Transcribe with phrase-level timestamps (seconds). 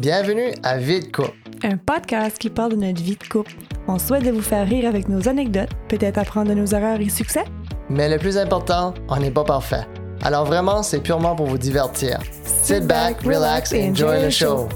[0.00, 1.34] Bienvenue à Vite Couple.
[1.64, 3.50] Un podcast qui parle de notre vie de couple.
[3.88, 7.08] On souhaite de vous faire rire avec nos anecdotes, peut-être apprendre de nos erreurs et
[7.08, 7.42] succès.
[7.90, 9.82] Mais le plus important, on n'est pas parfait.
[10.22, 12.20] Alors vraiment, c'est purement pour vous divertir.
[12.62, 14.68] Sit back, relax et enjoy the show.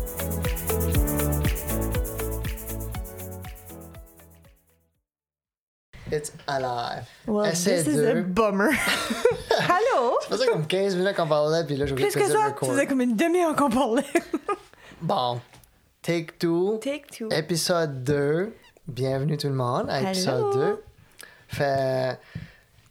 [6.10, 7.06] It's alive.
[7.28, 8.70] Well, Essai this is a bummer.
[9.68, 10.18] Allô?
[10.22, 12.86] Ça faisait comme 15 minutes qu'on parlait, puis là, Plus de que ça, ça faisait
[12.86, 14.02] comme une demi-heure qu'on parlait.
[15.02, 15.40] Bon,
[16.02, 17.28] take two, Take two.
[17.32, 18.52] épisode 2.
[18.86, 20.76] Bienvenue tout le monde à épisode Allô?
[20.76, 20.82] 2.
[21.48, 22.18] Fait...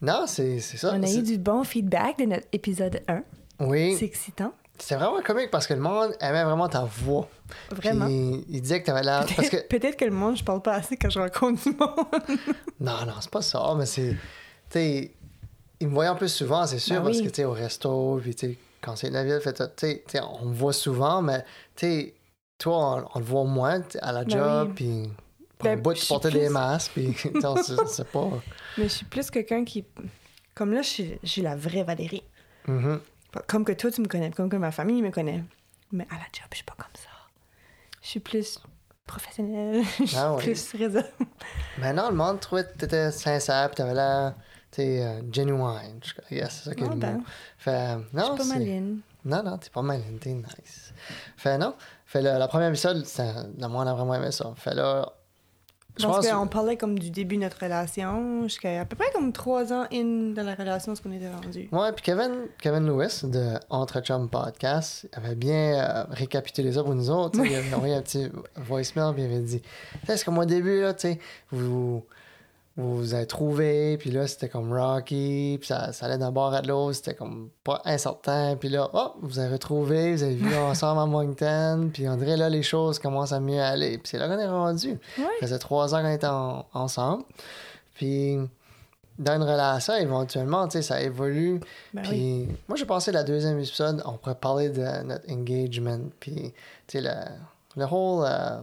[0.00, 0.92] Non, c'est ça.
[0.94, 3.22] On a eu du bon feedback de notre épisode 1.
[3.60, 4.52] Oui, C'est excitant.
[4.78, 7.28] c'était vraiment comique parce que le monde aimait vraiment ta voix.
[7.70, 8.06] Vraiment?
[8.06, 9.24] Puis il disait que t'avais l'air...
[9.36, 9.66] Parce que...
[9.68, 12.36] Peut-être que le monde, je parle pas assez quand je rencontre du monde.
[12.80, 14.10] Non, non, c'est pas ça, mais c'est...
[14.10, 14.16] Tu
[14.78, 15.10] sais,
[15.80, 18.18] il me voyait en plus souvent, c'est sûr, Ben parce que, tu sais, au resto,
[18.22, 20.72] puis, tu sais, quand c'est la ville, fait, tu sais, tu sais, on me voit
[20.72, 21.42] souvent, mais,
[21.76, 22.14] tu sais,
[22.58, 22.76] toi,
[23.14, 24.74] on, on te voit moins à la Ben job, oui.
[24.74, 25.12] puis
[25.58, 28.28] pour un Ben, bout, tu portais plus- des masques, puis, on sait- pas.
[28.78, 29.84] Mais je suis plus quelqu'un qui.
[30.54, 32.24] Comme là, je suis, la vraie Valérie.
[32.68, 33.00] Mhm.
[33.48, 35.42] Comme que toi, tu me connais, comme que ma famille me connaît.
[35.90, 37.08] Mais à la job, je suis pas comme ça.
[38.02, 38.58] Je suis plus
[39.06, 39.82] professionnelle.
[39.98, 40.42] Je suis Ah oui.
[40.42, 41.08] plus réservée.
[41.78, 46.00] Mais non, le monde trouvait que t'étais sincère, puis t'avais l'air, tu sais, euh, genuine.
[46.02, 47.16] Je- yes, c'est ça qui est Ah le ben.
[47.18, 47.22] mot.
[47.58, 49.00] Fait, Je non, suis pas maline.
[49.24, 50.92] Non, non, t'es pas mal, t'es nice.
[51.36, 51.74] Fait non.
[52.06, 54.52] Fait le, la première épisode, c'est- le monde a vraiment aimé ça.
[54.56, 55.08] Fait là,
[55.98, 56.28] je Parce pense.
[56.34, 59.86] qu'on parlait comme du début de notre relation, jusqu'à à peu près comme trois ans
[59.92, 61.68] in dans la relation, ce qu'on était rendu.
[61.70, 66.94] Ouais, puis Kevin, Kevin Lewis de Entre Chum Podcast avait bien euh, récapitulé ça pour
[66.94, 67.38] nous autres.
[67.44, 68.26] Il avait envoyé un petit
[68.56, 69.62] voicemail, puis il avait dit
[70.24, 71.18] comme au début, là, tu sais,
[71.50, 72.04] vous vous
[72.76, 76.62] vous avez trouvé, puis là, c'était comme Rocky, puis ça, ça allait d'un bord à
[76.62, 81.00] l'autre, c'était comme pas incertain, puis là, oh, vous avez retrouvé, vous avez vu ensemble
[81.00, 83.98] à Moncton, puis on dirait là, les choses commencent à mieux aller.
[83.98, 84.90] Puis c'est là qu'on est rendu.
[85.18, 85.24] Ouais.
[85.40, 87.24] Ça faisait trois ans qu'on était en- ensemble.
[87.94, 88.38] Puis
[89.18, 91.60] dans une relation, éventuellement, tu sais, ça évolue.
[91.92, 95.98] Ben puis moi, j'ai pensé la deuxième épisode, on pourrait parler de notre engagement.
[96.18, 96.54] Puis,
[96.86, 97.10] tu sais, le,
[97.76, 98.24] le whole.
[98.26, 98.60] euh,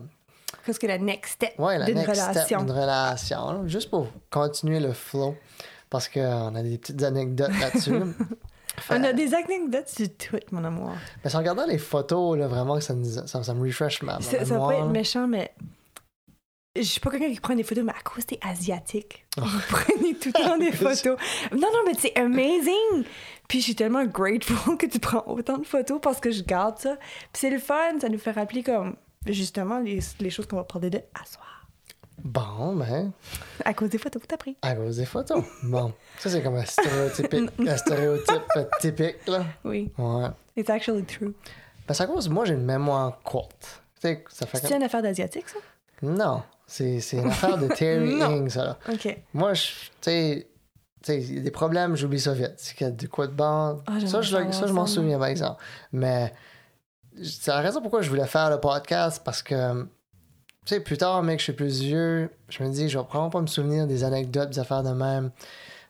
[0.66, 2.60] Qu'est-ce que la next step ouais, d'une next step relation?
[2.66, 3.52] relation.
[3.52, 5.36] là, juste pour continuer le flow.
[5.90, 7.94] Parce qu'on a des petites anecdotes là-dessus.
[8.92, 10.92] On a des anecdotes sur tout, mon amour.
[11.24, 14.02] Mais c'est en regardant les photos, là, vraiment, que ça, nous- ça, ça me refresh
[14.04, 15.52] ma, ma Ça, ça pas être méchant, mais
[16.78, 19.42] je suis pas quelqu'un qui prend des photos, mais à cause t'es asiatique, Oh.
[19.44, 21.18] vous prenez tout le temps des photos.
[21.52, 23.04] Non, non, mais c'est amazing!
[23.50, 26.78] Puis je suis tellement grateful que tu prends autant de photos parce que je garde
[26.78, 26.96] ça.
[27.34, 28.96] Puis c'est le fun, ça nous fait rappeler comme
[29.26, 31.46] justement les, les choses qu'on va parler de à soir.
[32.22, 33.12] Bon, ben,
[33.64, 34.58] À cause des photos que t'as pris.
[34.62, 35.42] à cause des photos.
[35.64, 37.34] Bon, ça, c'est comme un stéréotype,
[37.68, 38.44] un stéréotype
[38.82, 39.46] typique, là.
[39.64, 40.28] Oui, Ouais.
[40.58, 41.34] it's actually true.
[41.88, 43.82] Ben, c'est à cause, moi, j'ai une mémoire courte.
[44.02, 44.78] Tu sais, ça fait C'est comme...
[44.78, 45.60] une affaire d'asiatique, ça?
[46.02, 48.20] Non, c'est une affaire de Terry.
[48.22, 48.80] Ing, ça, là.
[48.92, 49.18] OK.
[49.34, 50.48] Moi, je, tu sais,
[51.08, 52.56] il y a des problèmes, j'oublie ça vite.
[52.58, 53.82] C'est qu'il y a de quoi de bon.
[53.88, 55.62] Ah, ça, je, savoir ça, je m'en souviens, par exemple.
[55.94, 56.34] Mais
[57.24, 59.84] c'est la raison pourquoi je voulais faire le podcast, parce que,
[60.66, 63.30] tu sais, plus tard, mec, je suis plus vieux, je me dis, je vais vraiment
[63.30, 65.32] pas me souvenir des anecdotes, des affaires de même.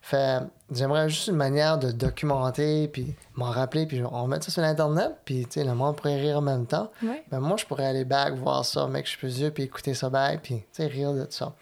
[0.02, 0.40] Fait,
[0.72, 4.64] j'aimerais juste une manière de documenter, puis m'en rappeler, puis on va mettre ça sur
[4.64, 6.90] Internet, puis, tu sais, le monde pourrait rire en même temps.
[7.04, 7.24] Ouais.
[7.30, 9.94] Ben moi, je pourrais aller back, voir ça, mec, je suis plus vieux, puis écouter
[9.94, 11.54] ça back, puis, tu sais, rire de ça.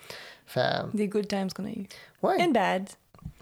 [0.45, 1.87] Fait, Des good times qu'on a eu.
[2.21, 2.87] ouais, And bad.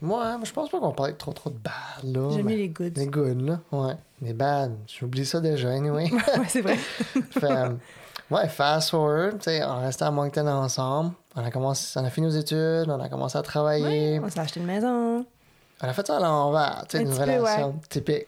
[0.01, 2.29] Moi, je pense pas qu'on parlait trop trop de bad, là.
[2.38, 2.91] Mais- mieux les goods.
[2.96, 3.59] Les good, là.
[3.72, 3.96] Ouais.
[4.22, 6.12] Les bad, j'oublie ça déjà, anyway.
[6.12, 6.75] ouais, c'est vrai.
[7.31, 7.69] fait, euh,
[8.31, 11.13] ouais, fast forward, tu sais, on restait à Moncton ensemble.
[11.35, 14.19] On a, commencé, on a fini nos études, on a commencé à travailler.
[14.24, 15.25] On s'est acheté une maison.
[15.81, 18.28] On a fait ça à l'envers, tu sais, Un une relation typique.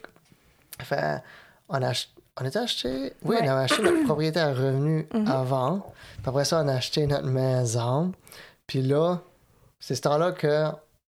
[0.81, 1.21] Fait,
[1.69, 2.09] on a, ach-
[2.39, 3.47] on était acheté, oui, Ouais.
[3.47, 5.27] on avait acheté notre propriété à revenu Mhm.
[5.27, 5.79] avant.
[6.17, 8.11] Puis après ça, on a acheté notre maison.
[8.67, 9.19] Puis là,
[9.79, 10.65] c'est ce temps-là que,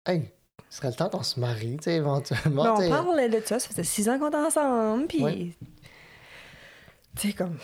[0.06, 0.24] hey,
[0.70, 2.64] ce serait le temps qu'on se marie, tu sais, éventuellement.
[2.64, 2.90] Ben, tu on sais.
[2.90, 5.24] parlait de ça, ça faisait six ans qu'on était ensemble, puis...
[5.24, 5.52] Ouais.
[7.20, 7.58] Tu sais, comme...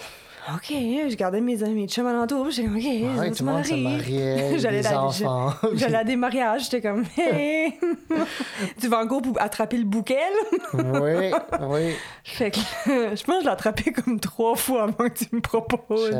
[0.53, 3.43] OK, je gardais mes amis de chum alentour, j'étais comme, OK, Ouais, on tout se
[3.43, 3.83] le monde se marie.
[3.83, 5.53] mariait, J'allais des la- enfants.
[5.73, 7.73] J'allais à des mariages, j'étais comme, hey!
[8.79, 10.19] tu vas en cours pour attraper le bouquet,
[10.73, 11.93] oui, oui.
[12.23, 15.41] Fait que je pense que je l'ai attrapé comme trois fois avant que tu me
[15.41, 16.11] proposes.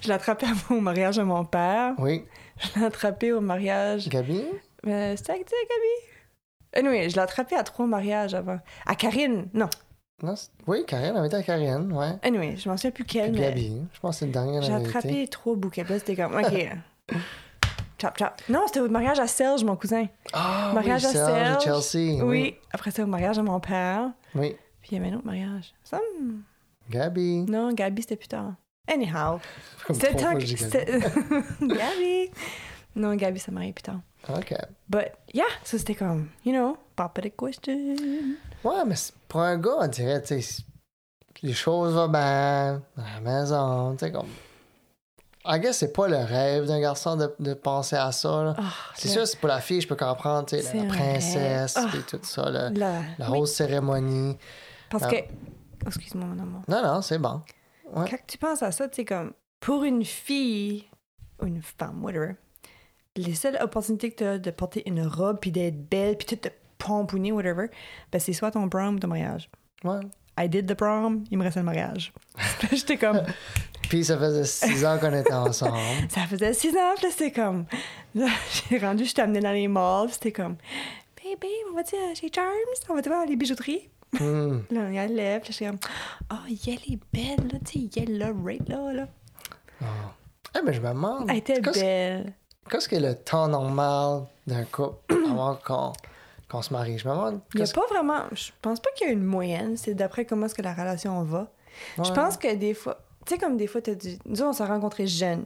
[0.00, 1.94] Je l'ai attrapé avant au mariage de mon père.
[1.98, 2.24] Oui.
[2.58, 4.08] Je l'ai attrapé au mariage...
[4.08, 4.42] Gabi?
[4.86, 6.08] Euh, C'était avec Gabi?
[6.72, 8.58] Anyway, je l'ai attrapé à trois mariages avant.
[8.86, 9.68] À Karine, non.
[10.22, 10.34] Non,
[10.66, 12.12] oui, Karine, on était à Karine, ouais.
[12.22, 13.82] Anyway, je m'en souviens plus Puis quelle, mais Gabi.
[13.92, 15.84] Je pense que c'est le dernier j'ai attrapé trois bouquets.
[15.84, 16.68] Là, c'était comme, OK.
[18.00, 18.30] chop, chop.
[18.48, 20.06] Non, c'était au mariage à Serge, mon cousin.
[20.32, 21.64] Ah, mariage oui, à Serge.
[21.64, 22.22] Chelsea.
[22.22, 22.54] Oui.
[22.72, 24.10] Après ça, au mariage de mon père.
[24.34, 24.56] Oui.
[24.82, 25.72] Puis il y avait un autre mariage.
[25.84, 26.40] Ça, hmm,
[26.90, 27.44] Gabi.
[27.48, 28.52] non, Gabi, c'était plus tard.
[28.92, 29.38] Anyhow.
[29.90, 32.30] C'était tant que- Gabi!
[32.96, 34.00] Non, Gabi, ça m'arrive plus tard.
[34.28, 34.54] OK.
[34.88, 37.96] But, yeah, ça c'était comme, you know, papa the question.
[38.64, 38.94] Ouais, mais
[39.28, 40.62] pour un gars, on dirait, tu sais,
[41.42, 44.28] les choses vont bien à la maison, tu sais, comme.
[45.46, 48.54] I guess c'est pas le rêve d'un garçon de, de penser à ça, là.
[48.58, 52.02] Ah, C'est sûr, c'est pour la fille, je peux comprendre, tu sais, la princesse, et
[52.06, 54.36] tout ça, le- La, la oui, rose cérémonie.
[54.90, 55.08] Parce Ah.
[55.10, 55.16] que.
[55.16, 56.62] oh, Excuse-moi, mon amour.
[56.68, 57.40] Non, non, c'est bon.
[57.90, 58.06] Ouais.
[58.10, 60.84] Quand tu penses à ça, tu sais, comme, pour une fille,
[61.40, 62.34] ou une femme, whatever,
[63.16, 66.36] les seules opportunités que tu as de porter une robe, puis d'être belle, puis tout
[66.36, 66.48] te
[66.78, 67.66] pomponner, whatever,
[68.10, 69.50] ben c'est soit ton prom ou ton mariage.
[69.84, 70.00] Ouais.
[70.38, 72.12] I did the prom, il me restait le mariage.
[72.72, 73.20] J'étais comme,
[73.88, 75.76] Puis ça faisait six ans qu'on était ensemble.
[76.08, 77.66] ça faisait six ans, puis là, c'était comme,
[78.14, 78.28] là,
[78.70, 80.56] j'ai rendu, je t'ai amené dans les malls, c'était comme,
[81.16, 82.48] bébé, on va-tu chez Charms?
[82.88, 83.88] On va-tu voir les bijouteries?
[84.18, 84.60] Hmm.
[84.70, 85.78] Là, on y allait, puis là, j'étais comme,
[86.32, 89.06] oh, elle est belle, là, tu sais, est là, right là, là.
[90.56, 91.28] Eh, mais je me demande.
[91.28, 92.32] Elle était belle.
[92.70, 95.58] Qu'est-ce qui est le temps normal d'un couple avant
[96.48, 96.98] qu'on se marie?
[96.98, 97.40] Je me demande.
[97.54, 98.22] Il n'y a pas vraiment.
[98.32, 99.76] Je pense pas qu'il y a une moyenne.
[99.76, 101.50] C'est d'après comment est-ce que la relation va.
[102.02, 102.98] Je pense que des fois.
[103.26, 104.18] Tu sais, comme des fois, tu dit.
[104.24, 105.44] Nous, on s'est rencontrés jeunes.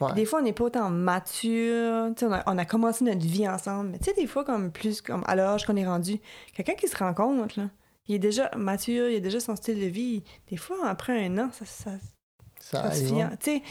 [0.00, 0.12] Ouais.
[0.14, 2.10] Des fois, on n'est pas autant mature.
[2.22, 3.90] On a, on a commencé notre vie ensemble.
[3.90, 6.18] Mais tu sais, des fois, comme plus comme à l'âge qu'on est rendu,
[6.54, 7.68] quelqu'un qui se rencontre, là,
[8.08, 10.24] il est déjà mature, il a déjà son style de vie.
[10.50, 11.90] Des fois, après un an, ça, ça,
[12.60, 13.62] Ça ça se en- Tu sais,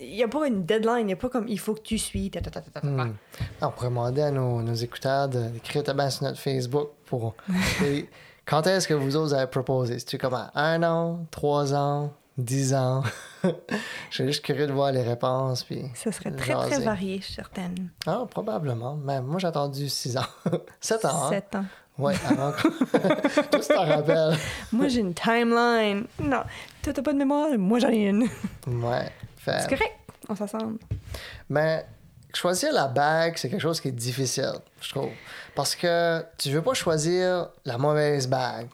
[0.00, 1.00] il n'y a pas une deadline.
[1.00, 2.30] Il n'y a pas comme il faut que tu suis.
[2.30, 2.86] ta, ta, ta, ta, ta, ta.
[2.86, 3.14] Hmm.
[3.60, 7.34] Ah, On pourrait demander à nos, nos écouteurs d'écrire ta sur notre Facebook pour.
[7.84, 8.08] Et
[8.46, 9.98] quand est-ce que vous autres avez proposé?
[9.98, 13.02] C'est-tu comme à un an, trois ans, dix ans?
[13.44, 15.64] Je suis juste curieux de voir les réponses.
[15.64, 15.82] Puis...
[15.94, 17.90] Ça serait très, très varié, je suis certaine.
[18.06, 18.96] Ah, probablement.
[19.02, 20.26] Mais moi, j'ai attendu six ans.
[20.80, 21.24] Sept ans.
[21.26, 21.30] hein?
[21.30, 21.64] Sept ans.
[21.98, 24.36] Ouais, avant tu t'en rappelles.
[24.72, 26.06] Moi, j'ai une timeline.
[26.18, 26.42] Non,
[26.82, 27.50] toi, t'as pas de mémoire.
[27.58, 28.22] Moi, j'en ai une.
[28.66, 29.12] Ouais.
[29.40, 29.94] Fait- C'est correct.
[30.28, 30.78] On s'assemble.
[31.48, 31.84] Mais
[32.34, 35.08] choisir la bague, c'est quelque chose qui est difficile, je trouve.
[35.54, 38.68] Parce que tu veux pas choisir la mauvaise bague.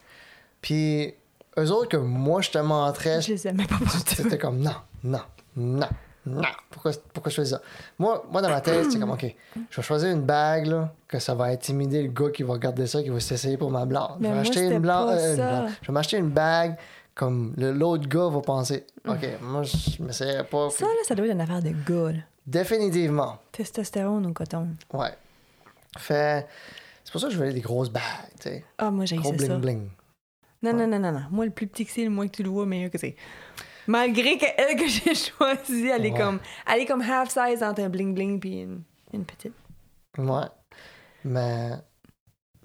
[0.60, 1.14] Puis
[1.58, 3.76] eux autres que moi je te montrais, Je les aimais pas
[4.06, 4.74] c'était comme non,
[5.04, 5.20] non,
[5.56, 5.86] non,
[6.26, 6.42] non.
[6.70, 7.62] Pourquoi, pourquoi je fais ça?
[7.98, 9.24] Moi, moi, dans ma tête, c'est comme OK,
[9.70, 12.86] je vais choisir une bague là, que ça va intimider le gars qui va regarder
[12.86, 14.16] ça, qui va s'essayer pour ma blonde.
[14.20, 15.74] Mais je vais moi, acheter c'était une pas euh, une.
[15.80, 16.76] Je vais m'acheter une bague
[17.16, 18.86] comme le- l'autre gars va penser.
[19.08, 20.70] OK, moi, je m'essayerais pas.
[20.70, 22.18] Ça, là, ça doit être une affaire de gars, là.
[22.46, 23.38] Définitivement.
[23.50, 24.68] Testostérone ou coton.
[24.92, 25.12] Ouais.
[25.98, 26.46] Fait.
[27.02, 28.02] C'est pour ça que je voulais des grosses bagues,
[28.40, 28.64] tu sais.
[28.78, 29.30] Ah, moi, j'ai ça.
[29.32, 29.88] bling bling.
[30.62, 31.22] Non, non, non, non, non.
[31.30, 33.16] Moi, le plus petit que c'est, le moins que tu le vois, meilleur que c'est.
[33.88, 36.18] Malgré qu'elle que j'ai choisie, elle est Ouais.
[36.18, 38.82] comme elle est comme half size entre un bling bling puis une,
[39.12, 39.54] une petite.
[40.18, 40.46] Ouais.
[41.24, 41.70] Mais.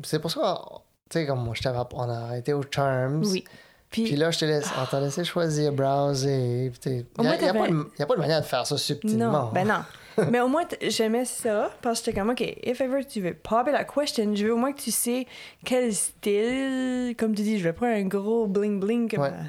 [0.04, 0.62] C'est pour ça,
[1.10, 3.24] tu sais, comme moi, je t'avais- on a arrêté aux Charms.
[3.26, 3.44] Oui.
[3.92, 6.72] Puis, Puis là, je te laisse, on t'a laissé choisir, browser.
[6.86, 9.32] Il n'y a, a, a pas de manière de faire ça subtilement.
[9.32, 9.84] non, ben non.
[10.32, 13.72] Mais au moins, j'aimais ça parce que j'étais comme, OK, if ever tu veux popper
[13.72, 15.26] la question, je veux au moins que tu sais
[15.66, 17.16] quel style.
[17.18, 19.22] Comme tu dis, je veux pas un gros bling bling comme.
[19.24, 19.30] Ouais.
[19.30, 19.44] euh,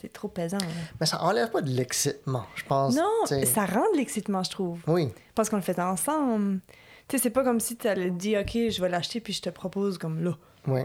[0.00, 0.58] c'est trop pesant.
[0.58, 0.64] là.
[1.00, 2.94] Mais ça enlève pas de l'excitement, je pense.
[2.94, 3.10] Non,
[3.44, 4.78] ça rend de l'excitement, je trouve.
[4.86, 5.08] Oui.
[5.34, 6.60] Parce qu'on le faisait ensemble.
[7.08, 9.42] Tu sais, c'est pas comme si tu allais dire, OK, je vais l'acheter puis je
[9.42, 10.36] te propose comme là.
[10.66, 10.80] Oui.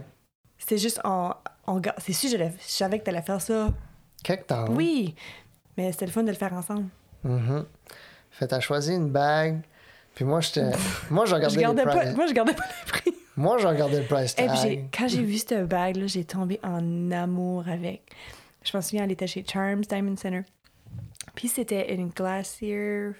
[0.57, 1.33] C'était juste en.
[1.97, 3.69] C'est sûr, je, savais que t'allais faire ça.
[4.23, 4.65] Quelque temps.
[4.69, 5.15] Oui.
[5.77, 6.85] Mais c'était le fun de le faire ensemble.
[7.23, 7.65] Mhm.
[8.31, 9.61] Fait, t'as choisi une bague.
[10.15, 10.69] Puis moi, j'étais.
[11.09, 12.15] moi, je regardais Je gardais les pas, price.
[12.15, 13.13] moi, je gardais pas les prix.
[13.37, 14.49] Moi, je regardais le price tag.
[14.97, 18.01] quand j'ai vu cette bague-là, j'ai tombé en amour avec.
[18.63, 20.41] Je me souviens, elle était chez Charms Diamond Center.
[21.35, 23.11] Puis c'était une Glacier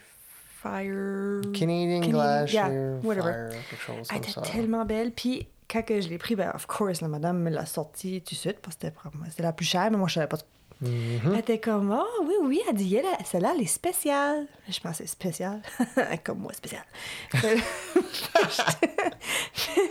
[0.61, 1.41] Fire.
[1.53, 2.69] Canadian Canadian- Glacier yeah,
[3.01, 3.31] whatever.
[3.31, 4.41] Fire, quelque chose Elle était ça.
[4.41, 5.11] tellement belle.
[5.13, 8.33] Puis quand que je l'ai pris, ben, of course, la madame me l'a sortie tout
[8.33, 8.87] de suite parce que
[9.29, 10.37] c'était la plus chère, mais moi, je savais pas.
[10.37, 10.47] trop.
[10.81, 11.19] Mhm.
[11.33, 14.47] Elle était comme, oh oui, oui, elle dit, elle, elle- celle-là, elle est spéciale.
[14.69, 15.61] Je pensais spéciale.
[16.23, 16.85] comme moi, spéciale.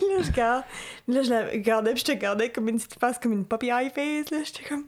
[0.09, 0.65] Là, je garde,
[1.09, 3.67] là, je la regardais, puis je te gardais comme une petite face, comme une puppy
[3.69, 4.31] eye face.
[4.31, 4.85] Là, j'étais comme,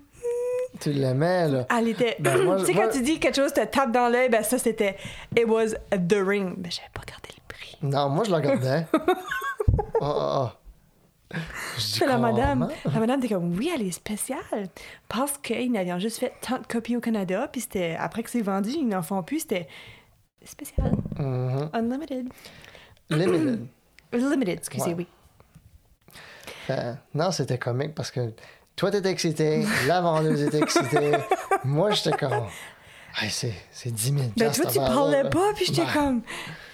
[0.80, 1.66] Tu l'aimais, là.
[1.78, 2.16] elle était.
[2.18, 4.42] Ben, moi, tu sais, moi- quand tu dis quelque chose te tape dans l'œil, ben
[4.42, 4.96] ça, c'était.
[5.36, 6.54] It was the ring.
[6.58, 7.76] Mais j'avais pas gardé le prix.
[7.82, 8.86] Non, moi, je le regardais.
[8.94, 8.98] oh,
[10.00, 10.48] oh, oh.
[11.78, 14.68] Je la madame, la madame était comme, oui, elle est spéciale.
[15.08, 18.40] Parce qu'ils n'avaient juste fait tant de copies au Canada, puis c'était, après que c'est
[18.42, 19.68] vendu, ils n'en font plus, c'était
[20.44, 20.92] spécial.
[21.18, 21.70] Mhm.
[21.72, 22.28] Unlimited.
[23.10, 23.66] Limited.
[24.12, 24.94] Limited, excusez, Ouais.
[24.98, 25.06] oui.
[26.66, 28.32] Fait, non, c'était comique parce que
[28.76, 31.12] toi, t'étais excité, la vendeuse était excitée.
[31.64, 32.46] moi, j'étais comme.
[33.20, 35.28] Hey, c'est, c'est 10 000 Ben, toi, tu affaire-là, parlais là.
[35.30, 36.22] pas, puis j'étais Ben, comme.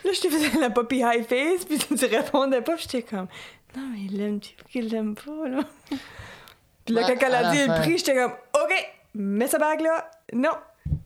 [0.04, 3.26] Là, je te faisais la puppy high face, puis tu répondais pas, puis j'étais comme.
[3.76, 5.60] Non, mais il l'aime-tu ou qu'il l'aime pas, là?
[6.84, 8.72] Puis là, Ben, quand elle a dit le fin- prix, j'étais comme, OK,
[9.14, 10.10] mets sa bague là.
[10.32, 10.50] Non,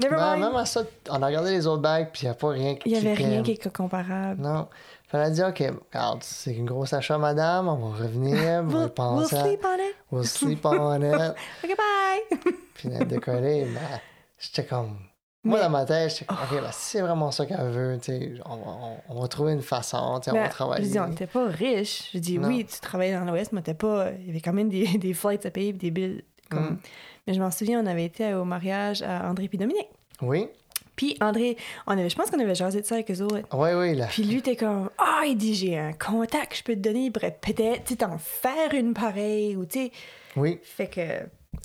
[0.02, 0.44] Never Ben, mind.
[0.46, 2.74] même à ça, on a regardé les autres bagues, puis il n'y a pas rien
[2.76, 4.40] qui Il y avait rien qui est comparable.
[4.42, 4.68] Non.
[5.12, 8.74] A dit, OK, regarde, c'est une grosse achat, madame, on va revenir, on va We'll,
[8.76, 9.36] we'll penser.
[9.36, 9.96] à- sleep on it.
[10.12, 11.34] We'll sleep on it.
[11.64, 12.38] OK, bye.
[12.74, 14.00] Puis on a décollé, ben,
[14.38, 14.96] j'étais comme.
[15.42, 17.98] Moi, Mais- dans ma tête, j'étais comme, OK, ben, si c'est vraiment ça qu'elle veut,
[18.44, 20.84] on, va- on, on va trouver une façon, on Ben, va travailler.
[20.84, 22.10] Je dis, on n'était pas riches.
[22.12, 22.48] Je dis, Non.
[22.48, 24.10] oui, tu travaillais dans l'Ouest, mais t'es pas.
[24.20, 26.22] Il y avait quand même des, des flights à payer, des billes.
[26.50, 26.64] Comme...
[26.72, 26.78] Mm.
[27.26, 29.88] Mais je m'en souviens, on avait été au mariage à André puis Dominique.
[30.20, 30.48] Oui,
[30.96, 31.56] Puis André,
[31.86, 33.46] on avait, je pense qu'on avait jasé de ça avec eux autres.
[33.54, 34.06] oui, oui, là.
[34.08, 37.06] Puis lui, t'es comme, ah, il dit, j'ai un contact que je peux te donner,
[37.06, 39.92] il pourrait peut-être, t'en faire une pareille, ou tu sais.
[40.36, 40.58] Oui.
[40.62, 41.00] Fait que,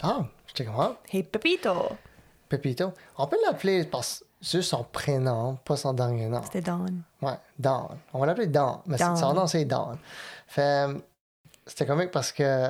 [0.01, 1.73] Ah, j'étais comme, ah, hey, Pepito,
[2.49, 2.93] Pepito.
[3.17, 4.03] On peut l'appeler par
[4.41, 6.41] juste son prénom, pas son dernier nom.
[6.43, 7.01] c'était Dawn.
[7.21, 7.97] Ouais, Dawn.
[8.13, 8.79] On va l'appeler Dawn.
[8.85, 9.17] Mais Dawn.
[9.17, 9.97] son nom, c'est Dawn.
[10.47, 10.87] Fait,
[11.65, 12.69] c'était comique parce que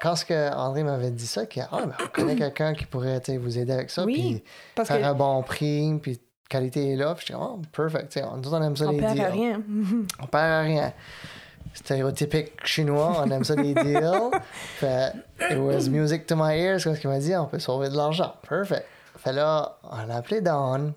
[0.00, 3.20] quand ce que André m'avait dit ça, que ah, ben, on connaît quelqu'un qui pourrait
[3.38, 4.44] vous aider avec ça, Oui, puis
[4.74, 6.20] Parce faire que un bon prix, puis
[6.52, 7.14] qualité est là.
[7.14, 8.12] Puis j'étais oh, perfect.
[8.12, 9.24] Tu sais, nous on aime ça on les perd deals.
[9.24, 9.62] à rien.
[10.20, 10.92] On perd à rien.
[11.74, 14.30] Stéréotypique chinois, on aime ça les deals.
[14.76, 15.12] Fait,
[15.50, 17.96] it was music to my ears, comme ce qu'il m'a dit, on peut sauver de
[17.96, 18.34] l'argent.
[18.46, 18.86] Perfect.
[19.18, 20.92] Fait là, on a appelé Dawn,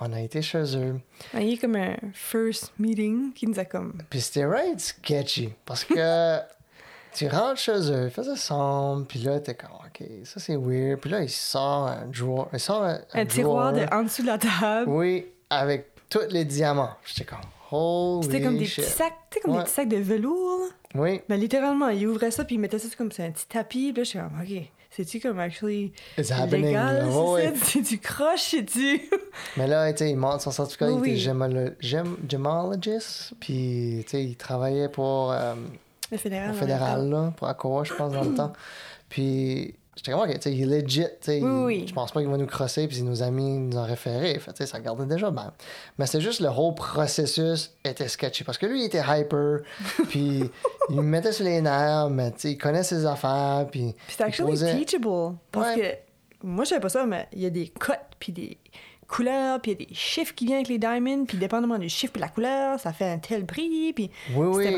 [0.00, 1.00] on a été chez eux.
[1.34, 3.98] Il y a comme un first meeting qui nous a comme.
[4.10, 5.52] Puis c'était right sketchy.
[5.64, 6.38] Parce que
[7.14, 11.00] tu rentres chez eux, il faisait sombre, puis là, t'es comme, OK, ça c'est weird.
[11.00, 12.46] Puis là, il sort un drawer.
[12.52, 14.90] Il sort un, Un tiroir de, en dessous de la table.
[14.90, 16.94] Oui, avec tous les diamants.
[17.04, 17.40] J'étais comme,
[18.22, 18.84] C'était comme des shit.
[18.84, 19.58] petits sacs, tu sais, comme Ouais.
[19.58, 20.60] des petits sacs de velours.
[20.60, 21.00] là.
[21.00, 23.92] Oui, Mais littéralement, il ouvrait ça puis il mettait ça comme sur un petit tapis.
[23.92, 26.98] Puis là, je suis comme, OK, c'est-tu comme actually it's légal?
[26.98, 27.04] là?
[27.10, 27.80] c'est Ouais, ça?
[27.80, 29.02] du croche, c'est-tu?
[29.56, 31.24] Mais là, tu sais, il montre son certificat, il Oui, était oui.
[31.34, 35.54] gemolo- gem- gemologist, puis tu sais, il travaillait pour euh,
[36.12, 36.50] Le fédéral.
[36.50, 38.52] en fédéral, là, pour Aqua, je pense, dans le temps.
[39.08, 41.84] Puis j'étais comme, OK, il est legit, Oui, oui.
[41.88, 44.38] je pense pas qu'il va nous crosser, puis nos amis nous ont référé.
[44.38, 45.52] Fait, ça gardait déjà bien.
[45.98, 49.60] Mais c'est juste le whole processus était sketchy, parce que lui, il était hyper,
[50.08, 50.50] puis
[50.90, 54.26] il me mettait sur les nerfs, mais il connaît ses affaires, puis Puis c'était il
[54.26, 55.36] actually posait- teachable.
[55.52, 56.02] Parce Ouais.
[56.40, 58.58] que moi, je savais pas ça, mais il y a des cotes, puis des
[59.06, 61.88] couleurs, puis il y a des chiffres qui viennent avec les diamonds, puis dépendamment du
[61.88, 64.64] chiffre et de la couleur, ça fait un tel prix, puis Oui, oui.
[64.64, 64.76] c'était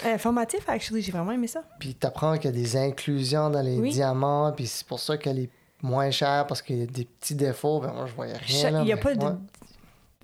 [0.00, 1.02] vraiment informatif, actually.
[1.02, 1.62] J'ai vraiment aimé ça.
[1.78, 3.90] Puis t'apprends qu'il y a des inclusions dans les Oui.
[3.90, 5.50] diamants, puis c'est pour ça qu'elle est
[5.82, 7.80] moins chère parce qu'il y a des petits défauts.
[7.80, 8.70] Ben moi, je voyais rien.
[8.70, 9.24] Là, Il y a mais pas de...
[9.24, 9.32] ouais.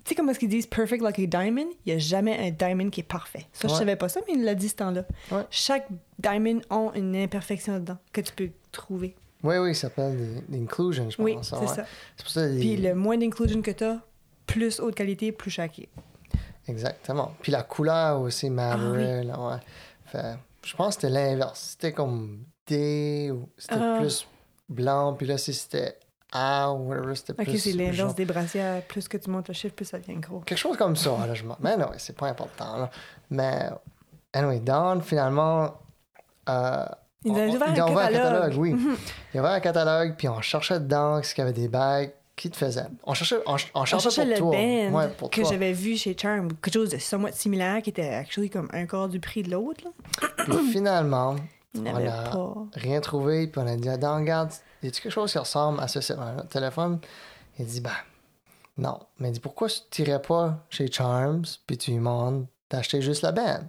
[0.03, 1.67] Tu sais comment est-ce qu'ils disent perfect like a diamond?
[1.85, 3.45] Il y a jamais un diamond qui est parfait.
[3.51, 3.79] Ça, je Ouais.
[3.79, 5.03] savais pas ça, mais il l'a dit ce temps-là.
[5.31, 5.41] Ouais.
[5.49, 9.15] Chaque diamond a une imperfection dedans que tu peux trouver.
[9.43, 11.25] Oui, oui, ça s'appelle l'inclusion, je pense.
[11.25, 11.85] Oui, c'est ça.
[12.17, 12.47] Pour ça.
[12.47, 13.99] les- Puis le moins d'inclusion que tu as,
[14.45, 15.67] plus haute qualité, plus cher.
[16.67, 17.31] Exactement.
[17.41, 19.57] Puis la couleur aussi Ah là, ouais.
[20.05, 21.59] Fait, je pense que c'était l'inverse.
[21.71, 23.97] C'était comme D, ou c'était Ah.
[23.99, 24.27] plus
[24.69, 25.97] blanc, puis là, si c'était
[26.33, 27.57] A ou whatever, c'était Ok, plus.
[27.59, 28.81] c'est l'inverse des brassières.
[28.83, 30.41] Plus que tu montes le chiffre, plus ça devient gros.
[30.41, 31.43] Quelque chose comme ça, là, je.
[31.61, 32.89] Mais non, c'est pas important, là.
[33.29, 33.69] Mais,
[34.33, 35.73] anyway, Dawn, finalement...
[36.49, 36.85] Euh,
[37.23, 38.53] Ils avaient on- ouvert un ont ouvert catalogue.
[38.57, 38.75] oui.
[39.33, 42.11] Ils ont ouvert un catalogue, puis on cherchait dedans ce qu'il y avait des bagues
[42.37, 42.85] qui te faisaient.
[43.03, 44.51] On cherchait, on, ch- on On cherchait, pour le toi.
[44.51, 45.49] band Ouais, pour que toi.
[45.49, 49.09] j'avais vu chez Charm, quelque chose de somewhat similaire qui était actually comme un quart
[49.09, 49.83] du prix de l'autre.
[49.83, 49.91] là.
[50.45, 51.35] Puis finalement,
[51.77, 52.53] on n'avait a pas.
[52.75, 54.51] rien trouvé, puis on a dit, attends, regarde,
[54.83, 55.99] y a-tu quelque chose qui ressemble à ce
[56.49, 56.99] téléphone?
[57.59, 57.91] Il dit, ben,
[58.77, 58.99] non.
[59.19, 63.23] Mais il dit, pourquoi tu n'irais pas chez Charms, puis tu lui demandes d'acheter juste
[63.23, 63.65] la bande?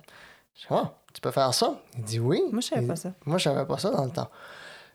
[0.54, 1.80] Je dis, Ah, tu peux faire ça?
[1.96, 2.42] Il dit, oui.
[2.52, 3.12] Moi, je savais pas ça.
[3.24, 4.28] Moi, je savais pas ça dans le temps.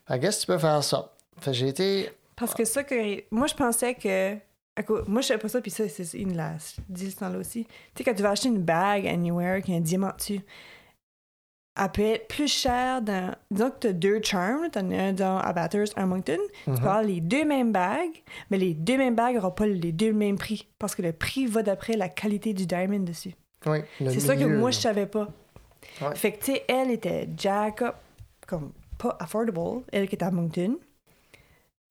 [0.08, 1.10] Fait que, qu'est-ce que tu peux faire ça?
[1.40, 4.36] Fait j'ai été Parce que ça, que moi, je pensais que.
[5.08, 6.54] Moi, je savais pas ça, puis ça, c'est une la
[6.90, 7.66] dit ce temps-là aussi.
[7.66, 10.40] Tu sais, quand tu vas acheter une bague anywhere qui a un diamant dessus,
[11.80, 13.36] elle peut être plus chère dans.
[13.52, 16.38] Disons que tu as deux charms, tu en as un dans à Bathurst, un Moncton.
[16.64, 16.76] Tu Mhm.
[16.80, 20.12] peux avoir les deux mêmes bagues, mais les deux mêmes bagues n'auront pas les deux
[20.14, 20.68] mêmes prix.
[20.80, 23.34] Parce que le prix va d'après la qualité du diamond dessus.
[23.66, 25.28] Oui, C'est ça que moi, je savais pas.
[26.02, 26.16] Ouais.
[26.16, 27.96] Fait que, tu sais, elle était jack up,
[28.48, 30.78] comme pas affordable, elle qui était à Moncton.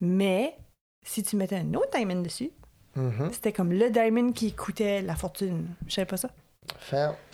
[0.05, 0.57] Mais
[1.01, 2.51] si tu mettais un autre diamond dessus,
[2.97, 3.29] Mhm.
[3.31, 5.67] c'était comme le diamond qui coûtait la fortune.
[5.87, 6.29] Je savais pas ça.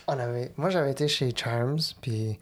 [0.07, 2.37] On avait, moi, j'avais été chez Charms, puis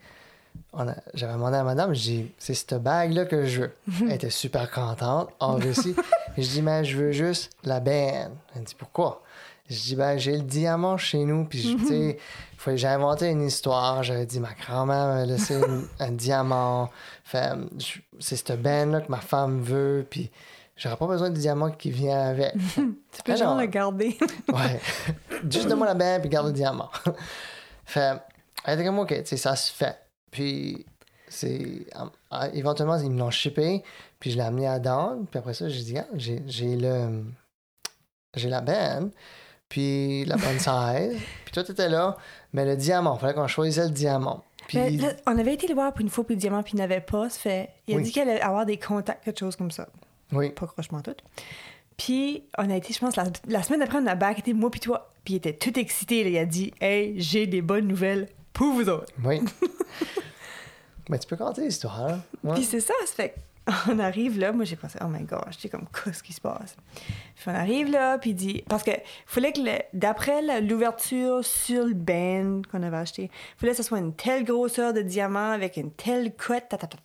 [0.74, 3.72] on a- j'avais demandé à madame, je dis, c'est cette bague-là que je veux.
[4.02, 5.94] Elle était super contente, obviously.
[6.36, 8.32] Et je dis, mais je veux juste la benne.
[8.54, 9.22] Elle dit, pourquoi?
[9.68, 12.18] Je dis, ben, j'ai le diamant chez nous, puis tu sais,
[12.54, 14.02] il fallait- j'ai inventé une histoire.
[14.02, 16.90] J'avais dit, ma grand-mère m'a laissé une- un diamant.
[17.30, 20.30] C'est cette benne-là que ma femme veut, puis
[20.76, 22.54] j'aurais pas besoin du diamant qui vient avec.
[22.76, 24.16] Tu peux genre le garder.
[24.48, 24.80] Ouais.
[25.50, 26.88] Juste donne-moi la bain puis garde le diamant.
[27.84, 28.16] fait,
[28.64, 29.96] elle était comme, OK, tu sais, ça se fait.
[30.30, 30.86] Puis,
[31.28, 31.86] c'est.
[32.54, 33.82] éventuellement, ils me l'ont shippé,
[34.18, 37.22] puis je l'ai amené à Dawn, puis après ça, j'ai dit, ah, j'ai j'ai le.
[38.34, 39.10] J'ai la benne,
[39.68, 42.16] puis la bonne size, puis toi, t'étais là,
[42.52, 44.44] mais le diamant, fallait qu'on choisisse le diamant.
[44.66, 44.78] Puis.
[44.78, 46.78] Mais là, on avait été le voir pour une fois, puis le diamant, puis il
[46.78, 47.28] n'avait pas.
[47.30, 47.70] Ça fait...
[47.86, 48.02] Il a Oui.
[48.04, 49.88] dit qu'elle allait avoir des contacts, quelque chose comme ça.
[50.32, 51.14] oui, Pas crochement tout.
[51.96, 54.70] Puis on a été, je pense, la, la semaine d'après, on a back été moi
[54.70, 55.10] puis toi.
[55.24, 56.22] Puis il était tout excité.
[56.22, 56.30] là.
[56.30, 59.12] Il a dit Hey, j'ai des bonnes nouvelles pour vous autres.
[59.24, 59.40] oui.
[61.08, 62.20] mais tu peux compter l'histoire, hein?
[62.44, 62.54] Ouais.
[62.54, 63.34] Puis c'est ça, ça fait
[63.88, 66.76] on arrive là, moi j'ai pensé, oh my gosh, j'étais comme, qu'est-ce qui se passe?
[67.46, 68.90] On arrive là, puis il dit, parce que
[69.26, 69.60] fallait que,
[69.94, 74.92] d'après l'ouverture sur le band qu'on avait acheté, fallait que ce soit une telle grosseur
[74.92, 76.96] de diamant avec une telle cote, ta, ta, ta.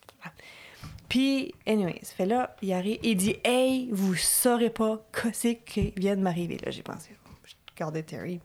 [1.08, 6.16] Puis, anyways, fait là, il arrive, il dit, hey, vous saurez pas qu'est-ce qui vient
[6.16, 6.58] de m'arriver.
[6.64, 7.10] Là, j'ai pensé,
[7.74, 8.40] regardais Terry.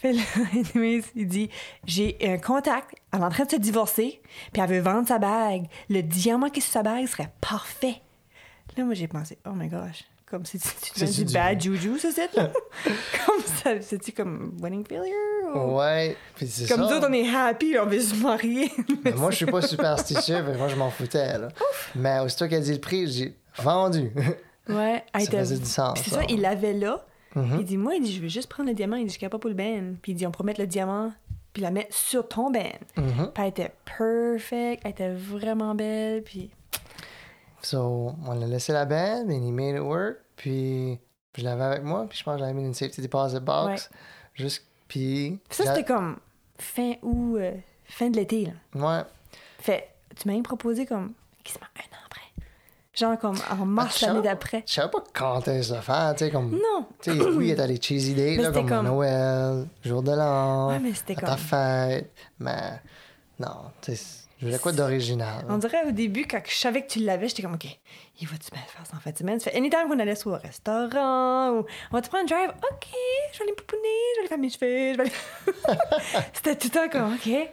[0.00, 0.22] Fait là,
[0.52, 1.50] anyways, il dit
[1.86, 4.20] J'ai un contact, elle est en train de se divorcer,
[4.52, 5.66] puis elle veut vendre sa bague.
[5.90, 8.00] Le diamant qui est sur sa bague serait parfait.
[8.76, 12.08] Là, moi, j'ai pensé Oh my gosh, comme si tu, du du- bad juju, ça,
[12.14, 12.50] c'est là.
[13.26, 15.04] comme ça, c'est-tu comme wedding failure?
[15.54, 16.90] ou- Ouais, puis c'est Comme ça.
[16.90, 18.70] nous autres, on est happy, on veut se marier.
[19.04, 21.48] Mais moi, je suis pas superstitieux, mais moi, je m'en foutais, là.
[21.94, 24.10] Mais aussitôt qu'elle dit le prix, j'ai vendu.
[24.68, 25.98] ouais, elle ça faisait du sens.
[26.02, 27.04] C'est ça, il l'avait là.
[27.34, 27.56] Mhm.
[27.60, 28.96] Il dit Moi, il dit Je veux juste prendre le diamant.
[28.96, 29.96] Il dit Je suis capable pour le ben.
[30.02, 31.12] Puis il dit On pourrait mettre le diamant,
[31.52, 32.72] puis la mettre sur ton ben.
[32.94, 33.04] Puis
[33.36, 36.50] elle était perfect, elle était vraiment belle, puis...
[37.62, 40.98] So, on a laissé la band, and he made it work, puis
[41.34, 43.88] je l'avais avec moi, puis je pense que j'avais mis une safety deposit box.
[44.34, 45.38] Juste, puis...
[45.48, 46.18] Ça, c'était comme
[46.58, 47.52] fin août, euh,
[47.84, 48.52] fin de l'été, là.
[48.74, 49.04] Ouais.
[49.60, 52.03] Fait, tu m'as même proposé comme quasiment un an.
[52.94, 54.62] Genre comme en mars Ah, l'année je- d'après.
[54.66, 56.50] Je savais pas quand est-ce de faire, tu sais, comme...
[56.52, 56.86] Non!
[57.02, 60.78] Tu sais, oui, a des cheesy days, là, comme, comme- Noël, jour de l'an, Ouais,
[60.78, 61.28] mais c'était comme...
[61.28, 62.80] ta fête, mais...
[63.40, 65.44] Non, tu sais, je voulais quoi d'original?
[65.48, 67.66] On dirait au début, quand je savais que tu l'avais, j'étais comme, OK,
[68.20, 69.40] il va-tu bien faire ça en fin de semaine?
[69.40, 72.50] Ça fait anytime qu'on allait soit au restaurant ou on va te prendre un drive?
[72.50, 72.86] OK,
[73.32, 76.26] je vais aller me pouponner, je vais aller faire mes cheveux, je vais aller...
[76.32, 77.48] c'était tout le temps comme, OK.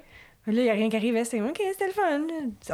[0.47, 2.21] Là, il n'y a rien qui arrivait, c'était OK, c'était le fun.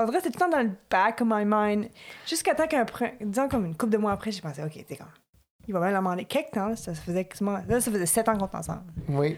[0.02, 1.90] On dirait que c'était tout le temps dans le back of my mind.
[2.26, 2.86] Jusqu'à temps qu'un,
[3.22, 5.08] disons comme une couple de mois après, j'ai pensé, OK, t'es comme,
[5.68, 6.76] il va bien la demander quelque temps.
[6.78, 8.84] Ça faisait, quasiment- là, ça faisait sept ans qu'on était ensemble.
[9.10, 9.36] Oui.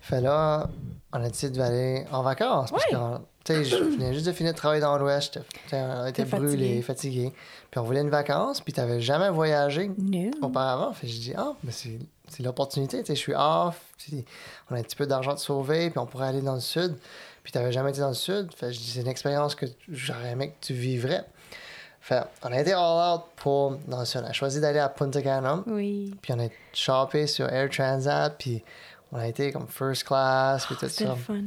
[0.00, 0.68] Fait là,
[1.12, 2.70] on a décidé d'aller en vacances.
[2.70, 2.94] Parce que,
[3.44, 5.40] tu sais, je venais juste de finir de travailler dans l'Ouest.
[5.72, 6.82] On était brûlés, fatigué.
[6.82, 7.32] fatigués.
[7.70, 9.90] Puis on voulait une vacance, puis t'avais jamais voyagé
[10.42, 10.92] auparavant.
[10.92, 11.98] Fait je dis, ah, mais c'est,
[12.30, 13.00] c'est l'opportunité.
[13.00, 13.80] Tu sais, je suis off.
[13.98, 14.24] puis
[14.70, 16.96] on a un petit peu d'argent de sauver, puis on pourrait aller dans le sud.
[17.42, 18.52] Puis t'avais jamais été dans le sud.
[18.54, 21.24] Fait je dis, c'est une expérience que j'aurais aimé que tu vivrais.
[22.00, 24.22] Fait on a été all out pour dans le sud.
[24.24, 25.62] On a choisi d'aller à Punta Cana.
[25.66, 26.14] Oui.
[26.22, 28.62] Puis on a shoppé sur Air Transat, puis
[29.12, 31.16] on a été comme first class, puis tout C'était ça.
[31.16, 31.40] fun.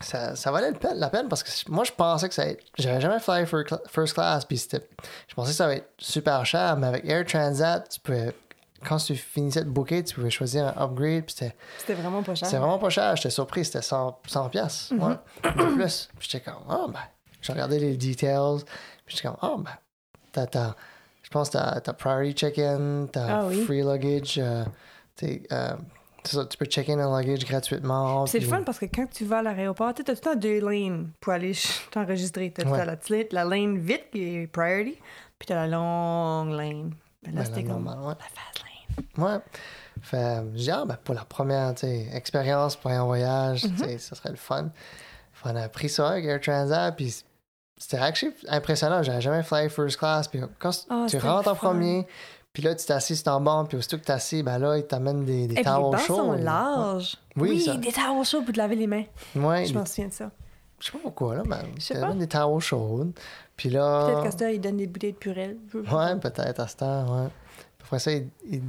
[0.00, 0.36] ça.
[0.36, 3.44] Ça valait la peine parce que moi, je pensais que ça allait J'avais jamais fly
[3.44, 4.86] fir- first class, puis c'était...
[5.28, 8.32] Je pensais que ça allait être super cher, mais avec Air Transat, tu pouvais...
[8.86, 11.54] Quand tu finissais de booker, tu pouvais choisir un upgrade, c'était...
[11.94, 12.46] Vraiment pas cher.
[12.46, 13.16] C'était vraiment pas cher.
[13.16, 13.64] J'étais surpris.
[13.64, 14.94] C'était 100, 100 piastres.
[14.94, 15.02] Mhm.
[15.02, 15.14] ouais,
[15.44, 16.08] de plus.
[16.18, 17.00] Puis j'étais comme, ah, ben.
[17.40, 18.62] J'ai regardé les details.
[19.04, 20.46] Puis j'étais comme, ah, ben.
[20.46, 20.74] T'as,
[21.22, 23.64] je pense que t'as, priority check-in, t'as Ah oui.
[23.64, 24.38] free luggage.
[24.38, 24.64] euh,
[25.24, 25.72] euh,
[26.24, 28.26] ça, tu peux check-in un luggage gratuitement.
[28.26, 30.34] C'est le fun parce que quand tu vas à l'aéroport, tu as tout le temps
[30.36, 31.52] deux lanes pour aller
[31.90, 32.52] t'enregistrer.
[32.52, 32.84] Tu as Ouais.
[32.84, 34.98] la, petite- la lane vite qui est priority,
[35.38, 36.92] puis tu as la longue lane.
[37.26, 37.94] Mais là, Ben, c'était comme ouais.
[37.96, 39.06] la lane.
[39.16, 39.38] Ouais.
[40.02, 41.74] Fait, j'ai ah, ben, pour la première
[42.12, 43.74] expérience pour un voyage, Mhm.
[43.74, 44.70] t'sais, ça serait le fun.
[45.44, 47.14] On a pris ça avec Air Transat, puis
[47.76, 49.02] c'était actually impressionnant.
[49.02, 50.26] J'avais jamais fly first class.
[50.28, 52.06] Puis quand Ah, tu rentres en premier,
[52.52, 54.86] puis là, tu t'assis sur ton banc, puis aussitôt que tu assis, ben là, ils
[54.86, 56.16] t'amènent des, des Et puis les towels bancs chauds.
[56.16, 57.16] sont larges.
[57.36, 59.04] Oui, Oui, ça- des towels chauds pour te laver les mains.
[59.36, 60.30] Ouais, Je m'en souviens de ça.
[60.80, 62.06] Je sais pas pourquoi, là, mais Je sais ils pas.
[62.06, 63.12] t'amènent des towels chaudes.
[63.56, 64.06] Puis là.
[64.06, 65.56] Peut-être qu'à ce temps, ils donnent des bouteilles de purée.
[65.74, 67.28] Ouais, peut-être à ce temps, ouais.
[67.82, 68.62] Après ça, ils, ils-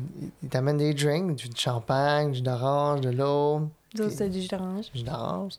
[0.43, 4.91] ils t'amènent des drinks, du champagne, du d'orange, de l'eau, D'autres, c'est du jus d'orange.
[4.93, 5.53] du d'orange.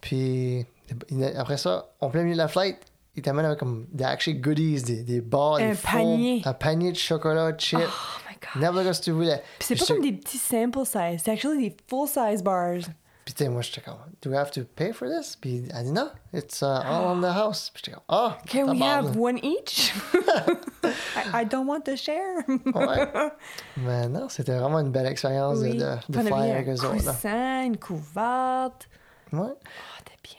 [0.00, 0.66] Puis
[1.10, 2.78] il- après ça, en plein milieu de la flight,
[3.16, 6.42] ils t'amènent avec comme des actually goodies, des, des bars, Un des panier.
[6.44, 8.62] un panier de chocolat, chips, Oh my god.
[8.62, 9.42] n'importe quoi que tu voulais.
[9.58, 12.80] Puis c'est pas comme des petits sample size, c'est actually des full size bars.
[13.24, 15.36] Puis tu sais, moi, j'étais comme, do we have to pay for this?
[15.36, 17.70] Puis elle dit, non, it's uh, all on the house.
[17.72, 19.94] Puis j'étais comme, ah, Can we have one each?
[20.84, 22.44] I, I don't want to share.
[22.74, 23.30] Ouais.
[23.78, 25.76] Mais non, c'était vraiment une belle expérience de- Oui.
[25.78, 26.96] de, avait avec eux autres.
[26.96, 28.88] coussin, une couverte.
[29.32, 29.48] Ouais.
[29.54, 30.36] Oh, t'es bien.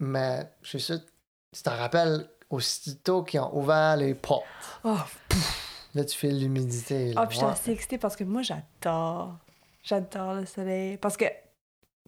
[0.00, 0.98] Mais je suis sûr,
[1.52, 4.44] tu t'en rappelles, aussitôt qu'ils ont ouvert les portes,
[4.82, 4.96] Oh,
[5.94, 7.12] là, tu fais l'humidité.
[7.14, 7.22] là.
[7.22, 7.52] oh puis j'étais Ouais.
[7.52, 9.36] assez excitée parce que moi, j'adore.
[9.84, 10.96] J'adore le soleil.
[10.96, 11.26] Parce que.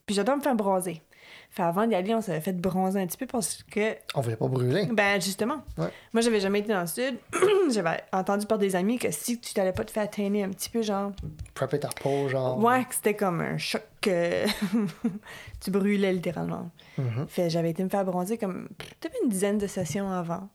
[0.06, 1.02] Puis j'adore me faire bronzer.
[1.50, 4.36] Fait avant d'y aller, on s'avait fait bronzer un petit peu parce que On voulait
[4.36, 4.86] pas brûler.
[4.92, 5.62] Ben, justement.
[5.78, 5.88] Ouais.
[6.12, 7.16] Moi, j'avais jamais été dans le sud.
[7.70, 10.70] j'avais entendu par des amis que si tu t'allais pas te faire tanner un petit
[10.70, 11.12] peu, genre.
[11.54, 12.58] Prepper ta peau, genre.
[12.62, 14.44] Ouais, que c'était comme un choc que
[15.60, 16.70] tu brûlais littéralement.
[16.98, 17.26] Mhm.
[17.28, 20.48] Fait j'avais été me faire bronzer comme peut-être une dizaine de sessions avant.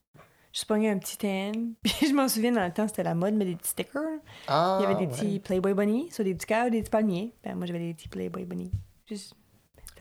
[0.53, 1.51] Je pogné un petit tan.
[1.83, 4.01] Puis je m'en souviens, dans le temps, c'était la mode, mais des petits stickers.
[4.47, 5.17] Ah, Il y avait des ouais.
[5.17, 7.33] petits Playboy Bunny, sur des petits cœurs, des petits palmiers.
[7.43, 8.71] Ben, moi, j'avais des petits Playboy Bunny.
[9.07, 9.33] Juste.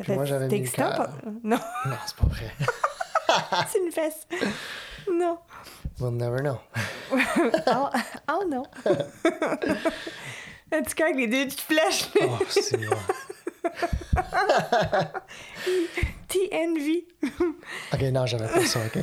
[0.01, 1.11] Puis moi, j'avais mis pas-
[1.45, 2.53] Non, Non, c'est pas vrai.
[3.71, 4.27] c'est une fesse.
[5.13, 5.39] Non.
[6.01, 6.59] We'll never know.
[7.67, 7.89] Oh,
[8.31, 8.63] oh non.
[10.73, 12.09] Un petit cœur avec les deux petites flèches.
[12.23, 12.97] Oh, c'est bon.
[16.29, 17.05] TNV.
[17.93, 19.03] Ok, non, j'avais pas ça, ok.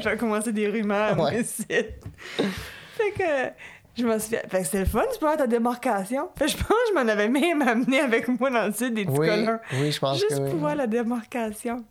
[0.00, 1.18] Je vais commencer des rumeurs.
[1.18, 1.32] Ouais.
[1.38, 2.00] mais c'est-
[2.96, 3.52] Fait que
[3.96, 4.40] je m'en souviens.
[4.48, 6.28] Fait que c'était le fun, tu peux avoir ta démarcation.
[6.36, 8.94] Fait que je pense que je m'en avais même amené avec moi dans le sud
[8.94, 9.58] des petits Oui, colons.
[9.80, 10.50] oui, je pense Juste que oui.
[10.50, 11.84] pour voir la démarcation.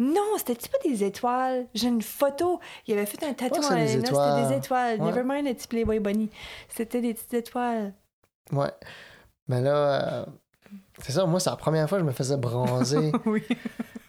[0.00, 1.66] Non, c'était pas des étoiles?
[1.74, 2.58] J'ai une photo.
[2.88, 4.48] Il avait fait un tatou que en c'est des Elena, c'était étoiles.
[4.48, 5.00] des étoiles?
[5.00, 5.06] Ouais.
[5.12, 6.28] Never mind les petits Playboy Bunny.
[6.68, 7.92] C'était des petites étoiles.
[8.50, 8.70] Ouais.
[9.46, 10.26] Mais là, euh,
[11.02, 13.12] c'est ça, moi, c'est la première fois que je me faisais bronzer.
[13.26, 13.44] oui.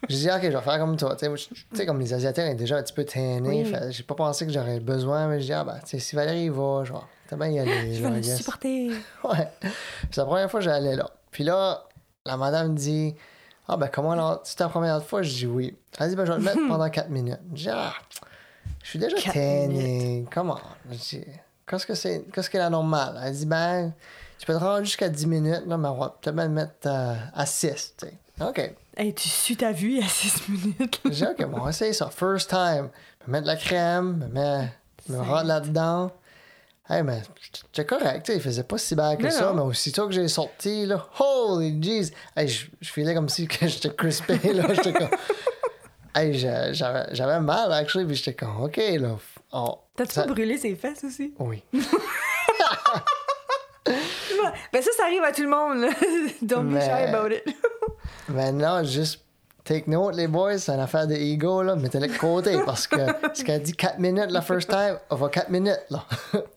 [0.08, 1.16] J'ai dit, ok, je vais faire comme toi.
[1.16, 1.26] Tu
[1.74, 3.64] sais, comme les Asiatiques sont déjà un petit peu tannés.
[3.64, 3.74] Oui.
[3.90, 6.44] J'ai pas pensé que j'aurais besoin, mais j'ai dit, ah, ben, tu sais, si Valérie
[6.44, 7.94] y va, je vais bien y aller.
[7.94, 8.90] Je là, vais le supporter.
[9.24, 9.48] Ouais.
[10.10, 11.10] C'est la première fois que j'allais là.
[11.30, 11.84] Puis là,
[12.26, 13.14] la madame dit
[13.68, 14.40] Ah, ben comment alors?
[14.44, 15.22] C'est ta première fois?
[15.22, 15.76] Je dis oui.
[15.98, 17.40] Elle dit Ben, je vais le mettre pendant 4 minutes.
[17.54, 17.94] Je dis Ah,
[18.82, 20.26] je suis déjà tanné.
[20.30, 20.60] Comment?
[20.90, 21.24] Je dis
[21.66, 23.20] Qu'est-ce que c'est Qu'est-ce que la normale?
[23.24, 23.92] Elle dit Ben,
[24.38, 27.46] tu peux te rendre jusqu'à 10 minutes, là, mais on va peut-être mettre euh, à
[27.46, 27.94] 6.
[27.96, 28.14] tu sais.
[28.44, 28.74] OK.
[28.96, 31.00] Hey, tu suis ta vue il y a six minutes.
[31.04, 32.10] Je dis OK, bon, on va essayer ça.
[32.10, 32.90] First time.
[33.26, 34.72] Me mettre de la crème, me, mettre,
[35.08, 36.12] me rendre là-dedans.
[36.90, 37.22] Hey, mais
[37.64, 39.54] c'était correct, il faisait pas si bad que Non, ça, non.
[39.54, 42.12] mais aussitôt que j'ai sorti, là, holy jeez!
[42.36, 45.08] Hey, je, je filais comme si j'étais crispé, là, j'étais comme...
[46.14, 49.16] Hey, j'a- j'avais mal, actually, puis j'étais comme, OK, là,
[49.52, 51.32] on- T'as-tu ça- brûlé ses fesses aussi?
[51.38, 51.62] Oui.
[54.72, 55.88] Ben ça, ça arrive à tout le monde, là.
[56.42, 57.42] Don't be shy about it.
[58.28, 59.20] Maintenant, juste
[59.64, 62.96] take note, les boys, c'est une affaire de ego, là, mettez-le de côté, parce que
[63.32, 66.04] ce qu'elle dit 4 minutes la first time, on va 4 minutes, là.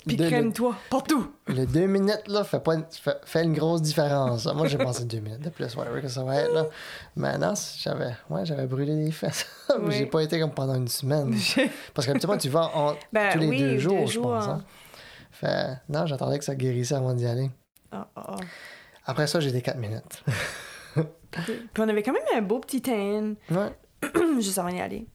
[0.08, 1.32] Puis crème-toi, partout.
[1.48, 4.46] Le 2 minutes, là, fait, pas une, fait, fait une grosse différence.
[4.48, 6.66] Moi, j'ai pensé 2 minutes de plus, whatever que ça va être, là.
[7.16, 9.46] Mais non, j'avais, ouais, j'avais brûlé les fesses.
[9.80, 9.96] Oui.
[9.98, 11.36] J'ai pas été comme pendant une semaine.
[11.94, 14.48] Parce qu'habituellement, tu vas en, Ben tous les oui, deux deux jours, je pense.
[14.48, 14.64] hein.
[15.32, 17.50] Fait, non, j'attendais que ça guérissait avant d'y aller.
[17.92, 18.36] Ah, ah, ah.
[19.06, 20.24] Après ça, j'ai des 4 minutes.
[20.96, 23.72] Puis on avait quand même un beau petit tan Ouais.
[24.40, 25.06] juste avant d'y aller.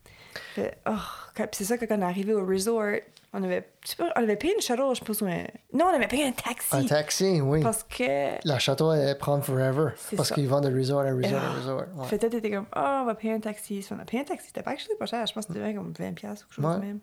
[0.54, 0.92] Fait, oh,
[1.34, 2.96] puis c'est ça que quand on est arrivé au resort,
[3.32, 5.22] on avait, tu sais pas, on avait payé une shuttle, je pense.
[5.22, 6.68] un- Non, on avait payé un taxi.
[6.74, 7.62] Un taxi, oui.
[7.62, 8.46] Parce que.
[8.46, 9.90] La château, elle prend forever.
[10.16, 11.52] Parce qu'ils vont de resort à resort à Ah.
[11.56, 11.82] resort.
[11.96, 12.06] Ouais.
[12.06, 13.82] Fait que t'étais comme, ah, on va payer un taxi.
[13.82, 15.24] Si on a payé un taxi, c'était pas actually pas cher.
[15.26, 16.74] Je pense que c'était comme 20$ ou quelque chose Ouais.
[16.76, 16.98] de même.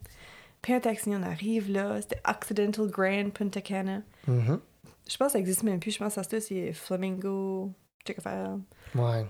[0.61, 2.01] Payer un taxi, on arrive là.
[2.01, 4.01] C'était Occidental Grand Punta Cana.
[4.27, 4.59] Mhm.
[5.09, 5.91] Je pense que ça existe même plus.
[5.91, 7.71] Je pense que ça se c'est Flamingo,
[8.07, 8.57] check affaire.
[8.95, 9.25] Ouais.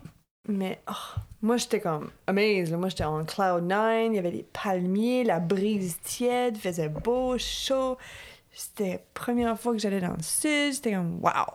[0.47, 2.71] Mais oh, moi, j'étais comme amazed.
[2.71, 2.77] là.
[2.77, 4.13] Moi, j'étais en cloud nine.
[4.13, 7.97] Il y avait des palmiers, la brise tiède, faisait beau, chaud.
[8.51, 10.73] C'était la première fois que j'allais dans le sud.
[10.73, 11.53] J'étais comme wow.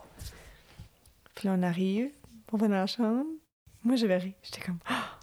[1.34, 2.10] Puis là, on arrive,
[2.52, 3.24] on va dans la chambre.
[3.82, 4.34] Moi, j'avais ri.
[4.42, 5.18] J'étais comme ah.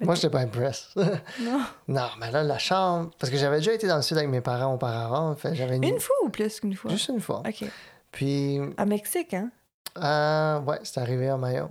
[0.00, 0.90] Mais Moi, j'étais pas impressed.
[1.40, 1.60] Non.
[1.88, 3.10] non, mais là, la chambre.
[3.18, 5.34] Parce que j'avais déjà été dans le sud avec mes parents auparavant.
[5.36, 6.90] Fait, j'avais Une fois ou plus qu'une fois?
[6.90, 7.42] Juste une fois.
[7.46, 7.64] OK.
[8.10, 9.50] Puis, À Mexique, hein?
[9.98, 11.70] Euh, ouais, c'est arrivé à Mayo.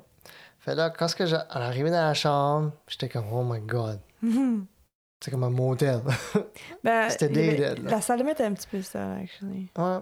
[0.59, 3.99] Fait là, quand que arrivé dans la chambre, j'étais comme, oh my god.
[5.23, 6.01] C'est comme un motel.
[6.83, 7.83] Ben, C'était dated.
[7.85, 9.69] La salle était un petit peu ça, actually.
[9.77, 9.99] ouais.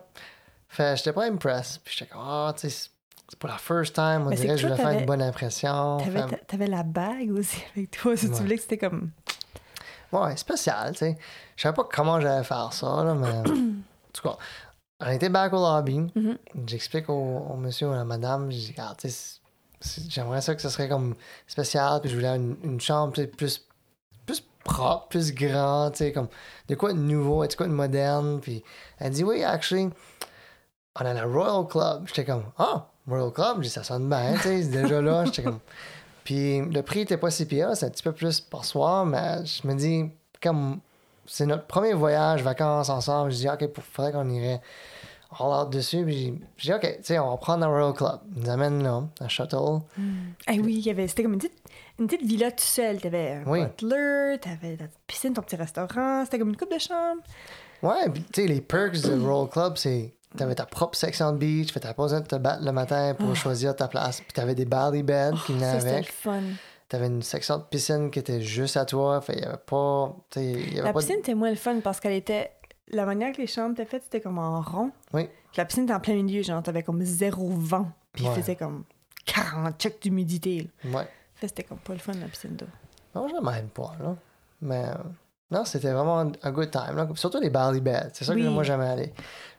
[0.67, 1.81] Fait, j'étais pas impressed.
[1.83, 2.89] Puis j'étais comme, ah, tu sais,
[3.29, 4.23] c'est pour la first time.
[4.25, 5.97] On Mais dirait que je voulais faire une bonne impression.
[5.97, 8.35] T'avais, Fait- t'avais la bague aussi avec toi, si Ouais.
[8.35, 9.11] tu voulais que c'était comme...
[10.11, 11.17] Ouais, spécial, tu sais.
[11.55, 13.27] Je savais pas comment j'allais faire ça, là, mais.
[13.51, 14.37] en tout cas,
[15.01, 15.99] on était back au lobby.
[16.15, 16.37] Mhm.
[16.67, 18.75] J'explique au, au monsieur ou à la madame, je dis,
[19.79, 21.15] c'est- j'aimerais ça que ce serait comme
[21.47, 23.65] spécial, puis je voulais une, une chambre plus,
[24.25, 26.27] plus propre, plus grand, tu sais, comme
[26.67, 28.39] de quoi de nouveau, de quoi de moderne.
[28.41, 28.63] Puis
[28.99, 29.89] elle dit, oui, actually,
[30.99, 32.03] on a la Royal Club.
[32.07, 35.25] J'étais comme, ah, Royal Club, je dis, ça sonne bien, tu sais, c'est déjà là.
[35.25, 35.59] J'étais comme.
[36.23, 39.43] Puis le prix était pas si pire, c'est un petit peu plus par soir, mais
[39.43, 40.11] je me dis,
[40.41, 40.79] comme
[41.25, 44.61] c'est notre premier voyage, vacances ensemble, je dis, OK, il faudrait qu'on irait
[45.39, 46.03] all out dessus.
[46.05, 48.19] Puis je dis, OK, tu sais, on va prendre la Royal Club.
[48.35, 49.79] Ils nous amènent là, à Shuttle.
[50.47, 51.57] Ah oui, il y avait, c'était comme une petite,
[51.99, 52.99] une petite villa tout seul.
[52.99, 53.61] T'avais un Oui.
[53.63, 56.23] butler, t'avais ta piscine, ton petit restaurant.
[56.25, 57.21] C'était comme une coupe de chambre.
[57.81, 61.37] Ouais, puis tu sais, les perks de Royal Club, c'est T'avais ta propre section de
[61.37, 63.35] beach, fait t'avais pas besoin de te battre le matin pour Ah.
[63.35, 64.21] choisir ta place.
[64.21, 66.09] Puis t'avais des body beds qui venaient Ça, c'était avec.
[66.09, 66.39] fun.
[66.91, 69.21] T'avais une section de piscine qui était juste à toi.
[69.21, 70.13] Fait il y avait pas.
[70.35, 72.51] y avait La pas piscine était moins le fun parce qu'elle était.
[72.89, 74.91] La manière que les chambres étaient faites, c'était comme en rond.
[75.13, 75.23] Oui.
[75.23, 77.89] Puis La piscine était en plein milieu, genre, t'avais comme zéro vent.
[78.11, 78.31] Puis Ouais.
[78.35, 78.83] il faisait comme
[79.25, 80.69] 40 checks d'humidité.
[80.83, 81.07] Ouais.
[81.35, 82.65] Fait c'était comme pas le fun, la piscine d'eau.
[83.15, 84.15] Non, je l'aime pas, là.
[84.61, 84.93] Mais euh,
[85.49, 86.97] non, c'était vraiment un good time.
[86.97, 87.07] Là.
[87.15, 88.09] Surtout les body beds.
[88.11, 88.43] C'est ça Oui.
[88.43, 89.13] que moi j'aimais aller.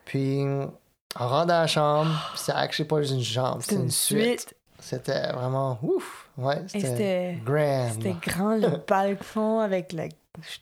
[0.05, 2.11] Puis on rentre dans la chambre.
[2.37, 4.41] C'était actually pas juste une chambre, c'était une une suite.
[4.41, 4.55] suite.
[4.83, 6.29] C'était vraiment ouf.
[6.37, 7.89] Ouais, c'était grand.
[7.93, 10.07] C'était grand, le balcon avec la.
[10.07, 10.13] Il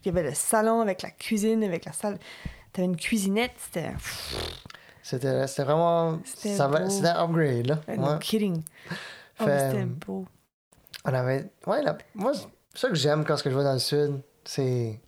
[0.04, 2.18] y avait le salon avec la cuisine, avec la salle.
[2.72, 3.90] T'avais une cuisinette, c'était.
[5.02, 6.18] C'était vraiment.
[6.24, 7.80] C'était un upgrade, là.
[7.96, 8.18] No Ouais.
[8.20, 8.62] kidding.
[9.40, 10.26] Oh, c'était beau.
[11.04, 11.50] On avait.
[11.66, 12.32] Ouais, la- moi,
[12.74, 15.00] ça que j'aime quand je vais dans le sud, c'est.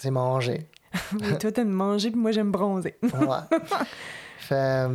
[0.00, 0.68] C'est manger.
[1.20, 2.96] Mais toi, t'aimes manger, puis moi, j'aime bronzer.
[3.02, 3.10] Ouais.
[4.38, 4.86] fait.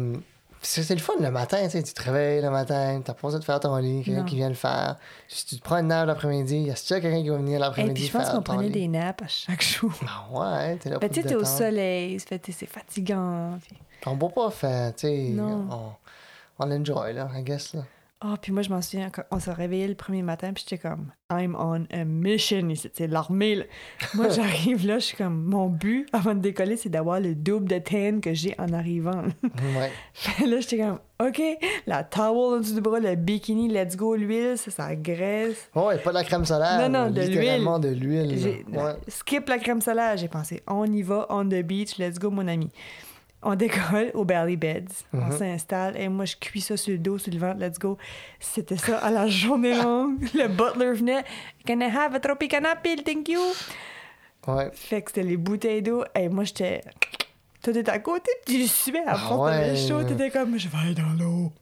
[0.70, 3.22] C'est c'est le fun le matin, tu sais, tu te réveilles le matin, t'as pas
[3.28, 4.98] besoin de faire ton lit, quelqu'un qui vient le faire.
[5.30, 7.94] Si tu te prends une nappe l'après-midi, y a quelqu'un qui va venir Et l'après-midi
[7.94, 8.72] puis, je pense qu'on prenait lit?
[8.72, 9.94] des naps à chaque jour.
[10.06, 13.58] Ah ouais, t'es là Ben, pour tu t'es au soleil, fait c'est fatigant.
[13.66, 15.92] puis- On peut pas faire, tu sais, on,
[16.60, 17.84] on enjoy, là, I guess, là.
[18.20, 21.12] Ah, puis moi, je m'en souviens, on s'est réveillé le premier matin, puis j'étais comme,
[21.32, 23.68] I'm on a mission ici, c'est l'armée.
[24.16, 27.68] Moi, j'arrive là, je suis comme, mon but avant de décoller, c'est d'avoir le double
[27.68, 29.22] de tan que j'ai en arrivant.
[29.44, 29.92] Ouais.
[30.48, 31.42] Là, j'étais comme, OK,
[31.86, 35.70] la towel en dessous du bras, le bikini, let's go, l'huile, ça, ça graisse.
[35.76, 36.90] Ouais, pas de la crème solaire.
[36.90, 38.64] Non, non, de littéralement de l'huile.
[38.72, 38.94] Ouais.
[39.08, 42.48] Skip la crème solaire, j'ai pensé, on y va, on the beach, let's go, mon
[42.48, 42.72] ami.
[43.44, 45.38] On décolle au Belly Beds, on Mhm.
[45.38, 47.98] s'installe, et moi, je cuis ça sur le dos, sur le ventre, let's go.
[48.40, 50.28] C'était ça à la journée longue.
[50.34, 51.24] le butler venait,
[51.66, 53.40] Can I have a Tropicana pill, thank you?
[54.48, 54.70] Ouais.
[54.74, 56.82] Fait que c'était les bouteilles d'eau, et moi, j'étais.
[57.62, 59.76] Tout était à côté, puis je suivais à Ah force t'avais ouais.
[59.88, 61.52] chaud, t'étais comme, je vais aller dans l'eau.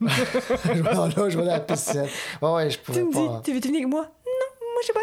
[0.74, 2.06] je vais dans l'eau, je vais dans la piscine.
[2.40, 3.42] Ouais, ouais, je tu pouvais me dis, pas.
[3.44, 4.02] tu veux venir avec moi?
[4.02, 5.00] Non, moi, je sais pas.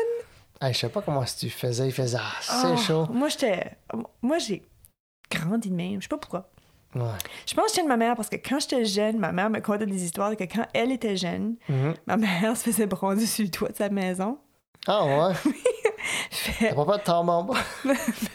[0.68, 3.08] Hey, je sais pas comment tu faisais, il faisait assez Ah, chaud.
[3.12, 3.72] Moi, j'étais.
[4.22, 4.64] Moi, j'ai
[5.30, 5.96] grandi de même.
[5.98, 6.50] Je sais pas pourquoi.
[6.96, 7.02] Ouais.
[7.48, 9.60] Je pense que j'étais de ma mère parce que quand j'étais jeune, ma mère me
[9.60, 11.94] contait des histoires que quand elle était jeune, Mhm.
[12.06, 14.38] ma mère se faisait bronzer sur le toit de sa maison.
[14.88, 15.34] Ah ouais?
[16.30, 17.54] Fait, T'as pas peur de tomber en bas?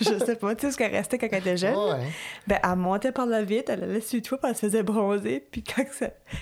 [0.00, 1.74] je sais pas, tu sais ce qu'elle restait quand elle était jeune.
[1.76, 2.06] Ouais.
[2.46, 4.82] Ben, elle montait par la vitre, elle allait sur le toit, puis elle se faisait
[4.82, 5.40] bronzer.
[5.50, 5.84] Puis quand,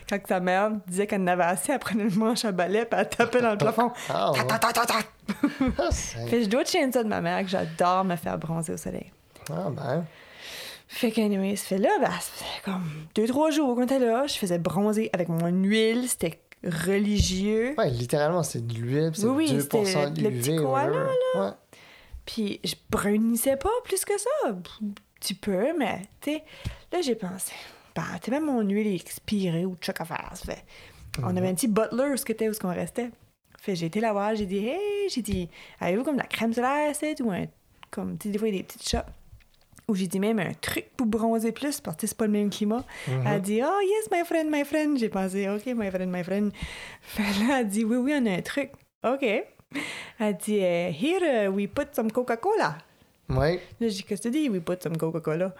[0.09, 3.00] quand sa mère disait qu'elle en avait assez, elle prenait le manche à balai, puis
[3.00, 3.90] elle tapait dans le plafond.
[4.09, 4.46] Ah ouais.
[4.46, 5.09] Tac, tac, tac.
[5.79, 8.76] Ah, c'est- Fait je dois ça de ma mère, que j'adore me faire bronzer au
[8.76, 9.12] soleil.
[9.50, 10.05] Ah ben.
[10.88, 14.27] Fait qu'anyway, ça fait là, ben, ça faisait comme deux, trois jours qu'on était là.
[14.27, 17.75] Je faisais bronzer avec mon huile, c'était religieux.
[17.79, 20.40] Ouais, littéralement, c'est de l'huile, c'est Oui, oui, 2% c'était le d'UV.
[20.40, 21.09] petit koala, whatever.
[21.37, 21.51] Ouais.
[22.25, 24.31] Puis je brunissais pas plus que ça.
[24.49, 24.59] Un
[25.20, 26.44] petit peu, mais tu sais,
[26.92, 27.53] là j'ai pensé,
[27.94, 30.31] bah, t'es même mon huile est expirée ou truc à faire.
[30.35, 30.64] Ça fait,
[31.22, 31.38] On Mhm.
[31.38, 33.11] avait un petit butler où c'était où ce qu'on restait.
[33.61, 35.49] Fait j'ai été la voir, j'ai dit, hey, j'ai dit,
[35.81, 37.46] avez-vous comme de la crème solaire, c'est ou un,
[37.90, 38.99] comme, tu sais, des fois il y a des petites shops.
[39.88, 42.51] Ou j'ai dit même un truc pour bronzer plus parce que c'est pas le même
[42.51, 42.85] climat.
[43.07, 43.20] Mhm.
[43.25, 44.99] Elle a dit, oh yes, my friend, my friend.
[44.99, 46.53] J'ai pensé, ok, my friend, my friend.
[47.03, 48.70] Fait là, elle dit, oui, oui, on a un truc.
[49.05, 49.25] Ok.
[50.18, 52.79] Elle dit, eh, here, uh, we put some Coca-Cola.
[53.29, 53.61] Ouais.
[53.81, 54.49] Là, j'ai dit, qu'est-ce que tu dis?
[54.49, 55.55] We put some Coca-Cola?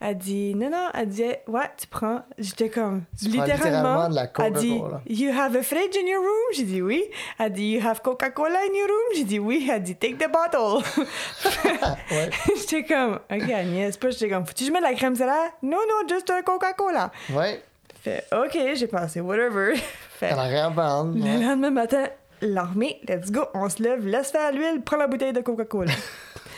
[0.00, 2.22] Elle dit, non, non, elle dit, ouais, tu prends.
[2.38, 6.20] J'étais comme, Tu prends littéralement de la Elle dit, you have a fridge in your
[6.20, 6.52] room?
[6.54, 7.02] J'ai dit, oui.
[7.38, 9.16] Elle dit, you have Coca-Cola in your room?
[9.16, 9.68] J'ai dit, oui.
[9.72, 10.84] Elle dit, take the bottle.
[12.56, 15.50] J'étais comme, ok, Agnès, pas, j'étais comme, faut-tu que je mette de la crème solaire?
[15.62, 17.10] Non, non, juste un Coca-Cola.
[17.32, 17.62] Ouais.
[18.02, 19.74] Fait, ok, j'ai pensé, whatever.
[20.18, 21.14] Fait, à prendre.
[21.16, 21.38] le Ouais.
[21.42, 22.04] lendemain matin,
[22.40, 25.92] l'armée, let's go, on se lève, laisse faire l'huile, prends la bouteille de Coca-Cola.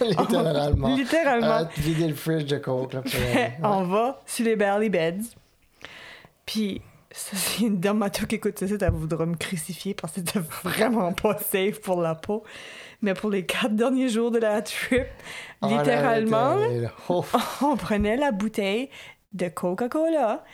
[0.05, 0.95] littéralement.
[0.95, 1.69] Littéralement.
[1.77, 3.03] Vider le fridge de coke, là.
[3.03, 3.57] puis, euh, ouais.
[3.63, 5.25] on va sur les Barley Beds.
[6.45, 6.81] Puis,
[7.11, 10.21] ça, c'est une dame à tout qui écoute ça, elle voudra me crucifier parce que
[10.21, 12.45] c'était vraiment pas safe pour la peau.
[13.03, 15.07] Mais pour les quatre derniers jours de la trip,
[15.63, 16.57] Ah, littéralement,
[17.09, 18.89] on prenait la bouteille
[19.33, 20.45] de Coca-Cola,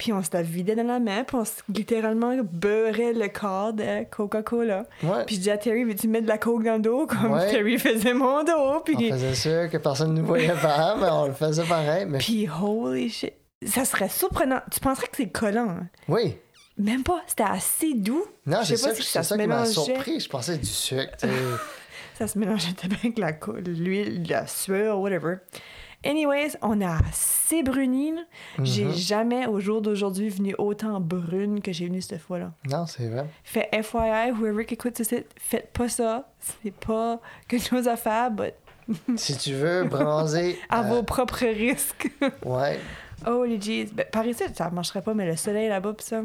[0.00, 3.72] puis on se la vidait dans la main, puis on se littéralement beurrait le corps
[3.74, 4.86] de Coca-Cola.
[5.02, 5.24] Ouais.
[5.26, 7.06] Puis je dis à Terry, veux-tu mettre de la coke dans le dos?
[7.06, 7.50] Comme Ouais.
[7.50, 8.52] Terry faisait mon dos.
[8.56, 12.06] On Puis, faisait sûr que personne ne nous voyait faire, mais on le faisait pareil.
[12.08, 13.34] Mais puis holy shit.
[13.66, 14.60] Ça serait surprenant.
[14.72, 15.68] Tu penserais que c'est collant.
[15.68, 15.86] hein?
[16.08, 16.36] oui.
[16.78, 17.20] Même pas.
[17.26, 18.24] C'était assez doux.
[18.46, 19.72] Non, Je c'est sais pas ça, si ça ça se qui m'a mélangeait.
[19.72, 20.18] surpris.
[20.20, 21.12] Je pensais du sucre.
[22.18, 25.36] Ça se mélangeait bien avec la co- l'huile, la sueur, whatever.
[26.04, 28.14] Anyways, on a assez bruni.
[28.62, 28.92] J'ai Mhm.
[28.94, 32.52] jamais, au jour d'aujourd'hui, venu autant brune que j'ai venu cette fois-là.
[32.70, 33.26] Non, c'est vrai.
[33.44, 36.26] Fait FYI, whoever qui écoute ce site, faites pas ça.
[36.62, 38.54] C'est pas quelque chose à faire, but
[39.16, 42.10] Si tu veux bronzer, à euh, vos propres risques.
[42.46, 42.80] ouais,
[43.26, 43.84] Oh, les jeez.
[43.92, 46.22] Ben, par ici, ça marcherait pas, mais le soleil là-bas, pis ça.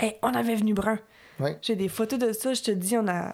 [0.00, 0.98] Hey, on avait venu brun.
[1.38, 1.50] Oui.
[1.62, 3.32] J'ai des photos de ça, je te dis, on a.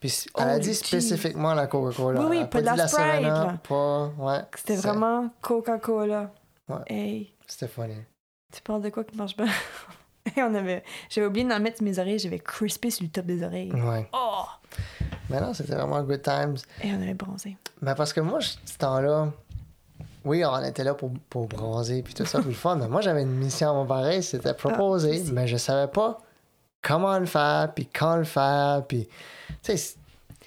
[0.00, 2.20] Puis elle a Oh, dit spécifiquement la Coca-Cola.
[2.20, 3.58] Oui, oui, a pas de dit la Sprite, Serena, là.
[3.68, 4.40] Pas, ouais.
[4.56, 6.30] C'était vraiment Coca-Cola.
[6.68, 6.76] Ouais.
[6.86, 7.96] Hey, C'était funny.
[8.52, 9.46] tu parles de quoi qui marche bien?
[10.36, 10.84] On avait...
[11.10, 13.72] J'avais oublié d'en mettre sur mes oreilles, j'avais crispé sur le top des oreilles.
[13.72, 14.08] Ouais.
[14.12, 14.44] Oh!
[15.28, 16.56] Mais non, c'était vraiment good times.
[16.82, 17.56] Et on avait bronzé.
[17.80, 19.30] Mais parce que moi, ce temps-là,
[20.24, 22.76] oui, on était là pour, pour bronzer puis tout ça, puis le fun.
[22.76, 25.32] Mais moi, j'avais une mission à mon pareil, c'était proposer, Ah, aussi.
[25.32, 26.18] mais je savais pas
[26.82, 29.08] comment le faire, puis quand le faire, puis
[29.62, 29.94] tu sais,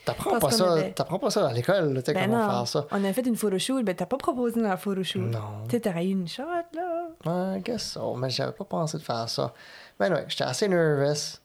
[0.03, 2.85] t'apprends pas ça, avait- pas ça à l'école, tu sais, Ben comment non, faire ça.
[2.91, 5.21] on a fait une photoshoot, ben t'as pas proposé dans la photoshoot.
[5.21, 5.63] Non.
[5.65, 6.43] Tu sais, t'aurais eu une shot,
[6.73, 7.07] là.
[7.25, 9.53] Ouais, guess so, mais j'avais pas pensé de faire ça.
[9.99, 11.39] Mais non, j'étais assez nervous.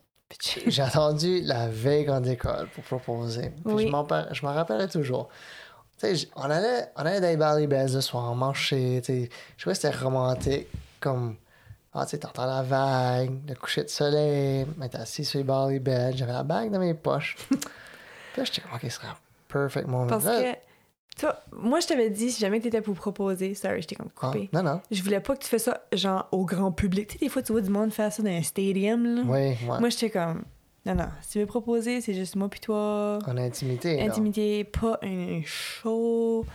[0.67, 3.51] J'ai attendu la veille en école pour proposer.
[3.65, 3.87] Puis Oui.
[3.87, 5.29] je m'en rappelais toujours.
[5.99, 9.03] Tu sais, j- on allait, on allait dans les Valley Bells le soir, tu sais.
[9.57, 10.69] Je trouvais que c'était romantique,
[11.01, 11.37] comme...
[11.93, 15.81] Ah, tu sais, t'entends la vague, le coucher de soleil, m'être assis sur les Valley
[15.81, 17.37] Bells, j'avais la bague dans mes poches.
[17.49, 17.59] Puis
[18.37, 19.17] là, j'étais comme, OK, ce serait un
[19.49, 20.07] perfect moment.
[20.07, 20.59] Parce Là- que,
[21.21, 24.27] toi, moi, je t'avais dit, si jamais t'étais pour proposer, sorry, je t'ai comme Ah,
[24.29, 24.49] coupé.
[24.53, 24.81] non, non.
[24.93, 27.09] Je voulais pas que tu fasses ça, genre, au grand public.
[27.09, 29.23] Tu sais, des fois, tu vois du monde faire ça dans un stadium, là.
[29.27, 29.57] Oui, ouais.
[29.81, 30.45] Moi, j'étais comme,
[30.87, 33.19] non, non, si tu veux proposer, c'est juste moi puis toi.
[33.27, 34.01] En intimité.
[34.01, 36.47] Intimité, pas un show.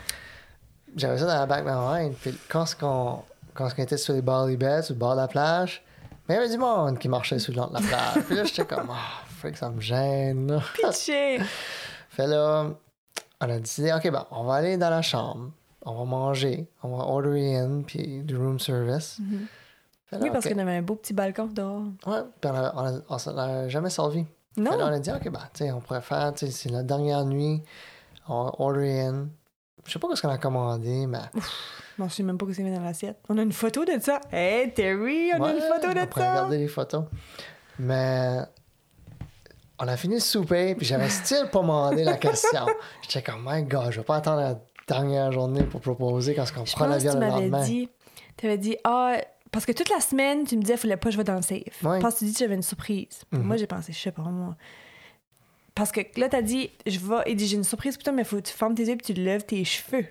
[0.95, 3.21] J'avais ça dans la bague dans la Puis quand ce qu'on
[3.55, 5.83] quand qu'on était sur les Bali Beds, sur le bord de la plage,
[6.27, 8.23] mais il y avait du monde qui marchait sur le long de la plage.
[8.25, 10.51] Puis là, j'étais comme, ah, frick, ça me gêne.
[10.51, 10.61] là.
[10.73, 11.39] Pitché!
[12.09, 12.67] Fait là,
[13.41, 16.95] on a décidé, OK, ben, on va aller dans la chambre, on va manger, on
[16.95, 19.19] va order in, puis du room service.
[20.11, 21.83] Là, oui, parce qu'on avait un beau petit balcon dehors.
[22.05, 24.25] Ouais, puis on on on s'en jamais servi.
[24.57, 24.71] Non!
[24.71, 26.69] Fait là, on a dit, OK, ben, tu sais, on pourrait faire, tu sais, c'est
[26.69, 27.61] la dernière nuit,
[28.27, 29.27] on va order in.
[29.85, 31.19] Je sais pas ce qu'on a commandé, mais.
[31.35, 33.17] Je m'en souviens même pas que c'est mis dans l'assiette.
[33.29, 34.19] On a une photo de ça.
[34.31, 36.31] Hey, Terry, on a une photo de on ça.
[36.31, 37.03] regarder les photos.
[37.79, 38.39] Mais
[39.79, 42.65] on a fini le souper, puis j'avais style pas demandé la question.
[43.01, 46.65] J'étais comme, my God, je vais pas attendre la dernière journée pour proposer quand on
[46.65, 47.63] Je prend l'avion tu le m'avais lendemain.
[47.63, 47.89] dit,
[48.37, 49.17] tu avais dit, ah,
[49.51, 51.41] parce que toute la semaine, tu me disais, fallait pas que je vais dans le
[51.41, 51.81] safe.
[51.83, 51.99] Ouais.
[51.99, 53.23] Parce que tu dis que j'avais une surprise.
[53.31, 53.41] Mhm.
[53.43, 54.55] Moi, j'ai pensé, je sais pas, moi.
[55.75, 58.23] Parce que là, t'as dit, je vais, il dit, j'ai une surprise pour toi, mais
[58.23, 60.05] faut que tu fermes tes yeux puis tu lèves tes cheveux.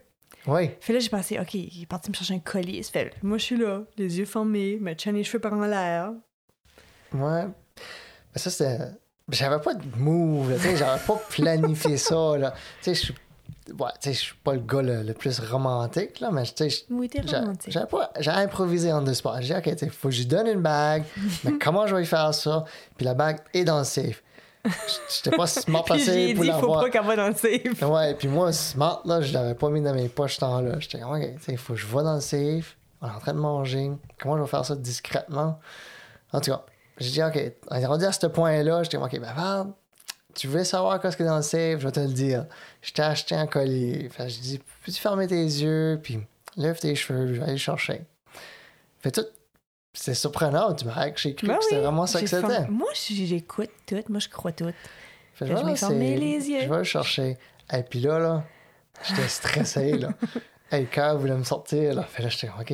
[0.46, 2.82] Oui, Fait là, j'ai pensé, OK, il est parti me chercher un collier.
[2.82, 6.12] Fait, moi, je suis là, les yeux fermés, me tiens les cheveux par en l'air.
[7.14, 7.44] ouais.
[7.46, 8.78] Mais ça, c'était.
[9.30, 12.50] J'avais pas de move, tu sais, j'avais pas planifié ça, là.
[12.50, 13.14] Tu sais, je suis.
[13.78, 16.52] Ouais, tu sais, je suis pas le gars le, le plus romantique, là, mais tu
[16.56, 17.72] sais, je- Oui, t'es J'ai romantique.
[17.72, 19.36] j'ai pas- j'ai improvisé en deux spot.
[19.40, 21.04] J'ai dit, OK, il faut que je lui donne une bague,
[21.44, 22.66] mais comment je vais faire ça?
[22.98, 24.22] Puis la bague est dans le safe.
[24.64, 27.82] J'étais pas smart Puis passé pour dit, faut pas qu'elle va dans le safe.
[27.82, 30.78] Ouais, puis moi, smart, là, je l'avais pas mis dans mes poches tant là.
[30.78, 32.76] J'étais comme, OK, il faut que je vais dans le safe.
[33.00, 33.90] On est en train de manger.
[34.18, 35.60] Comment je vais faire ça discrètement?
[36.32, 36.64] En tout cas,
[36.98, 38.82] j'ai dit, OK, on est rendu à ce point-là.
[38.82, 39.66] J'étais comme, OK, ben, Val,
[40.34, 41.80] tu voulais savoir qu'est-ce qu'il y a dans le safe?
[41.80, 42.46] Je vais te le dire.
[42.80, 44.08] Je t'ai acheté un collier.
[44.08, 46.00] Fait je dis, peux-tu fermer tes yeux?
[46.02, 46.20] Puis
[46.56, 48.04] lève tes cheveux, je vais aller le chercher.
[49.00, 49.26] Fait tout.
[49.96, 52.66] C'est surprenant, tu m'as j'ai cru Ben que c'était oui, vraiment ça que c'était.
[52.68, 54.02] Moi, j'écoute tout.
[54.08, 54.70] Moi, je crois tout.
[55.34, 56.62] Fait je fermé les yeux.
[56.62, 57.38] Je vais le chercher.
[57.72, 58.44] Et puis là, là,
[59.04, 60.10] j'étais stressé, là.
[60.72, 62.02] Et le cœur voulait me sortir, là.
[62.02, 62.72] Fait là, j'étais OK,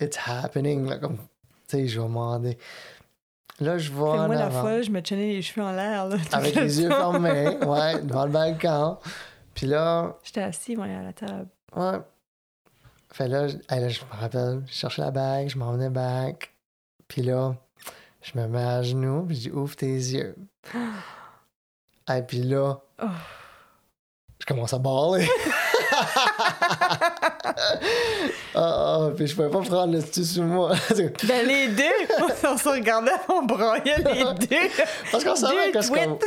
[0.00, 1.22] it's happening, là, comme, tu
[1.68, 2.58] sais, je vais demander.
[3.60, 6.08] Là, je vois en moi, la fois, je me tenais les cheveux en l'air.
[6.08, 8.98] là, avec le les yeux fermés, ouais, devant le balcon.
[9.54, 11.48] Puis là, J'étais assis, moi, à la table.
[11.74, 11.98] ouais.
[13.16, 16.52] Fait là, je, là, je me rappelle, je cherchais la bague, je m'en venais back.
[17.08, 17.54] Puis là,
[18.20, 20.34] je me mets à genoux, puis je dis, ouvre tes yeux.
[22.14, 23.06] Et puis là, Oh.
[24.38, 25.26] je commence à baller.
[28.54, 30.72] Ah, ah, puis je pouvais pas prendre le dessus sur moi.
[31.26, 31.82] Ben, les deux,
[32.44, 34.68] on se regardait, on broyait les deux.
[35.12, 36.18] Parce qu'on savait qu'est-ce qu'on...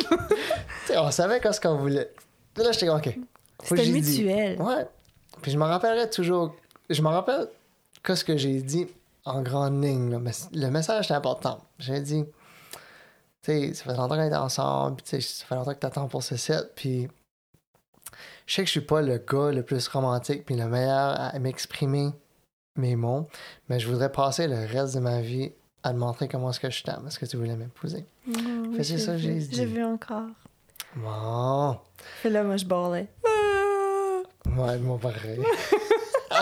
[0.96, 2.12] on savait qu'est-ce qu'on voulait.
[2.54, 3.16] Puis là, j'étais OK.
[3.64, 4.62] C'était mutuel.
[4.62, 4.86] Ouais.
[5.42, 6.56] Puis je me rappellerai toujours...
[6.90, 7.48] Je me rappelle
[8.04, 8.88] qu'est-ce que j'ai dit
[9.26, 10.10] en grande ligne.
[10.12, 11.60] là, mais le message était important.
[11.78, 12.24] J'ai dit,
[12.74, 12.80] tu
[13.44, 16.08] sais, ça fait longtemps qu'on est ensemble, puis tu sais, ça fait longtemps que t'attends
[16.08, 17.08] pour ce set, puis
[18.48, 21.38] je sais que je suis pas le gars le plus romantique puis le meilleur à
[21.40, 22.12] m'exprimer
[22.76, 23.28] mes mots,
[23.68, 25.52] mais je voudrais passer le reste de ma vie
[25.84, 27.06] à te montrer comment est-ce que je t'aime.
[27.08, 28.06] Est-ce que tu voulais m'épouser?
[28.28, 29.56] Oh, Fait, c'est ça que j'ai dit.
[29.56, 30.28] J'ai vu encore.
[30.96, 31.78] Bon.
[32.22, 33.08] Puis là, moi, je ballais.
[33.26, 34.22] Ah!
[34.58, 35.40] Ouais, moi pareil.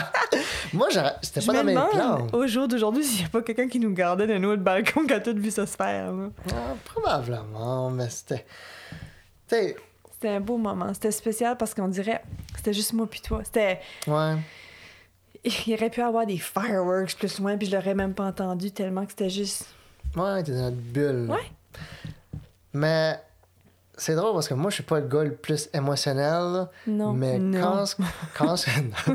[0.74, 2.28] moi, j'aurais- c'était pas dans mes plans.
[2.34, 5.06] au jour d'aujourd'hui, s'il n'y a pas quelqu'un qui nous gardait de nous le balcon
[5.06, 6.12] qui a tout vu ça se faire.
[6.12, 6.30] là.
[6.52, 8.46] Ah, probablement, mais c'était.
[9.50, 10.94] C'était un beau moment.
[10.94, 12.22] C'était spécial parce qu'on dirait
[12.56, 13.42] c'était juste moi puis toi.
[13.44, 14.36] C'était ouais.
[15.44, 19.06] il aurait pu avoir des fireworks plus loin, puis je l'aurais même pas entendu tellement
[19.06, 19.68] que c'était juste.
[20.16, 21.28] Ouais, t'es dans notre bulle.
[21.30, 21.52] Ouais.
[22.74, 23.20] Mais
[23.98, 26.68] c'est drôle parce que moi, je suis pas le gars le plus émotionnel.
[26.86, 27.14] Non.
[27.14, 27.60] Mais non.
[27.62, 27.86] quand,
[28.38, 28.56] quand,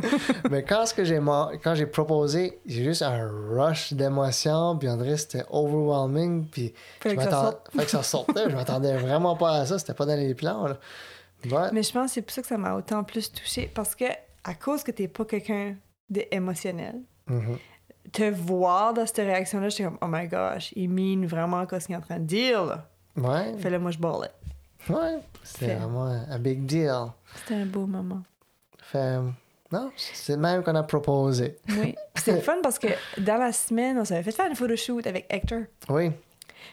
[0.50, 1.20] mais quand ce que j'ai
[1.62, 6.74] quand j'ai proposé, j'ai juste un rush d'émotion, puis André c'était overwhelming, puis
[7.04, 10.06] je que ça fallait que ça sortait, je m'attendais vraiment pas à ça, c'était pas
[10.06, 10.76] dans les plans là.
[11.50, 11.70] Ouais.
[11.72, 14.04] Mais je pense que c'est pour ça que ça m'a autant plus touché parce que
[14.44, 15.76] à cause que t'es pas quelqu'un
[16.08, 16.96] d'émotionnel,
[17.28, 17.56] Mhm.
[18.12, 21.94] te voir dans cette réaction-là, j'étais comme, oh my gosh, il mine vraiment ce qu'il
[21.94, 22.88] est en train de dire, là.
[23.16, 24.30] Ouais, Fait là, moi, je ballais.
[24.88, 27.06] Ouais, c'était vraiment un big deal.
[27.36, 28.22] C'était un beau moment.
[28.78, 29.18] Fait,
[29.70, 31.56] non, c'est même qu'on a proposé.
[31.68, 31.94] Oui.
[32.16, 35.26] C'est le fun parce que dans la semaine, on s'avait fait faire une photoshoot avec
[35.30, 35.62] Hector.
[35.88, 36.10] Oui,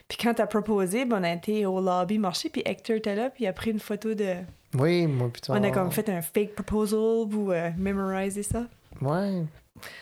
[0.08, 3.30] Puis quand t'as proposé, ben, on a été au lobby marché, puis Hector était là,
[3.30, 4.36] puis il a pris une photo de...
[4.74, 5.54] oui, moi plutôt.
[5.54, 8.66] On a comme fait un fake proposal pour euh, memoriser ça.
[9.02, 9.44] Ouais,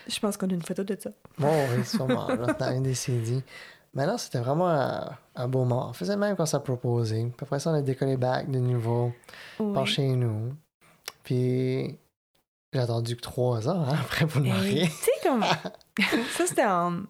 [0.08, 1.12] Je pense qu'on a une photo de ça.
[1.38, 3.44] Bon, oui, sûrement, là, dans un des CD.
[3.98, 5.88] Mais non, c'était vraiment un, un beau moment.
[5.90, 7.24] On faisait le même quand ça proposé.
[7.36, 9.12] Puis après ça, on a décollé back de nouveau
[9.60, 9.74] Oui.
[9.74, 10.54] par chez nous.
[11.24, 11.98] Puis
[12.74, 14.84] j'ai attendu que trois ans hein, après pour me Et, marier.
[14.84, 15.44] Tu sais, comme.
[16.32, 17.02] ça, c'était en-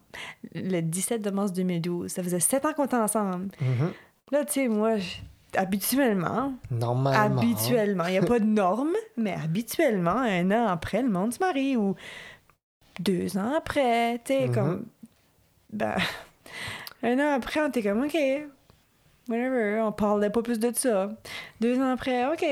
[0.55, 2.09] le 17 de mars 2012.
[2.09, 3.49] Ça faisait sept ans qu'on était ensemble.
[3.59, 3.91] Mhm.
[4.31, 5.17] Là, tu sais, moi, je-
[5.57, 7.37] habituellement, Normalement.
[7.41, 11.39] habituellement, il n'y a pas de norme, mais habituellement, un an après, le monde se
[11.39, 11.95] marie ou
[12.99, 14.53] deux ans après, tu sais, Mhm.
[14.55, 14.85] comme.
[15.73, 15.95] Ben.
[17.03, 18.17] Un an après, on était comme, OK,
[19.29, 21.09] whatever, on parlait pas plus de ça.
[21.61, 22.45] Deux ans après, OK,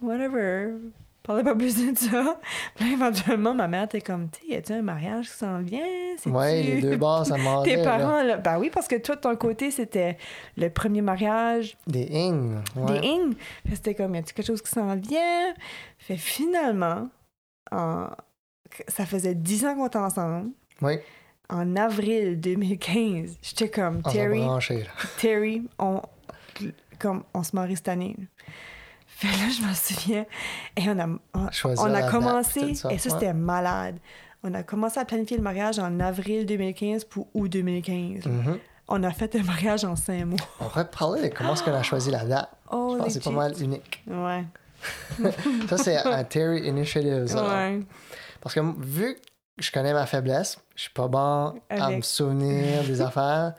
[0.00, 2.40] whatever, on parlait pas plus de ça.
[2.76, 5.84] Puis éventuellement, ma mère était comme, tu sais, y a-tu un mariage qui s'en vient?
[6.26, 7.76] Ouais, les deux bars, ça demandait.
[7.76, 10.16] Tes parents, là, ben oui, parce que toi, de ton côté, c'était
[10.56, 12.56] le premier mariage Des ing.
[12.76, 13.00] Ouais.
[13.00, 13.34] des Ing.
[13.70, 15.52] C'était comme, y a-tu quelque chose qui s'en vient?
[15.98, 17.08] Fait finalement,
[17.70, 18.06] en...
[18.88, 20.50] ça faisait 10 ans qu'on était ensemble.
[20.80, 20.98] Oui,
[21.48, 24.40] En avril 2015, j'étais comme, on Terry.
[24.40, 24.58] Là.
[25.20, 26.02] Terry, on,
[26.98, 28.16] comme, on se marie cette année.
[29.06, 30.26] Fait là, je me souviens,
[30.76, 33.98] et on a, on, on a commencé, et ça, c'était malade.
[34.42, 38.26] On a commencé à planifier le mariage en avril 2015 pour août 2015.
[38.26, 38.58] Mhm.
[38.88, 40.38] On a fait un mariage en cinq mois.
[40.60, 42.48] On pourrait parler de comment est-ce qu'on a choisi la date.
[42.70, 44.04] Oh, Je pense que c'est pas mal unique.
[44.06, 44.44] Ouais.
[45.68, 47.26] Ça, c'est un Terry Initiative.
[47.26, 47.48] ça.
[47.48, 47.80] Ouais.
[48.40, 49.20] Parce que vu que
[49.58, 53.54] je connais ma faiblesse, je suis pas bon à me souvenir des affaires,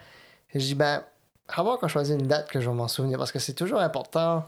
[0.54, 1.04] et je dis, ben,
[1.48, 3.18] à voir qu'on choisit une date que je vais m'en souvenir.
[3.18, 4.46] Parce que c'est toujours important.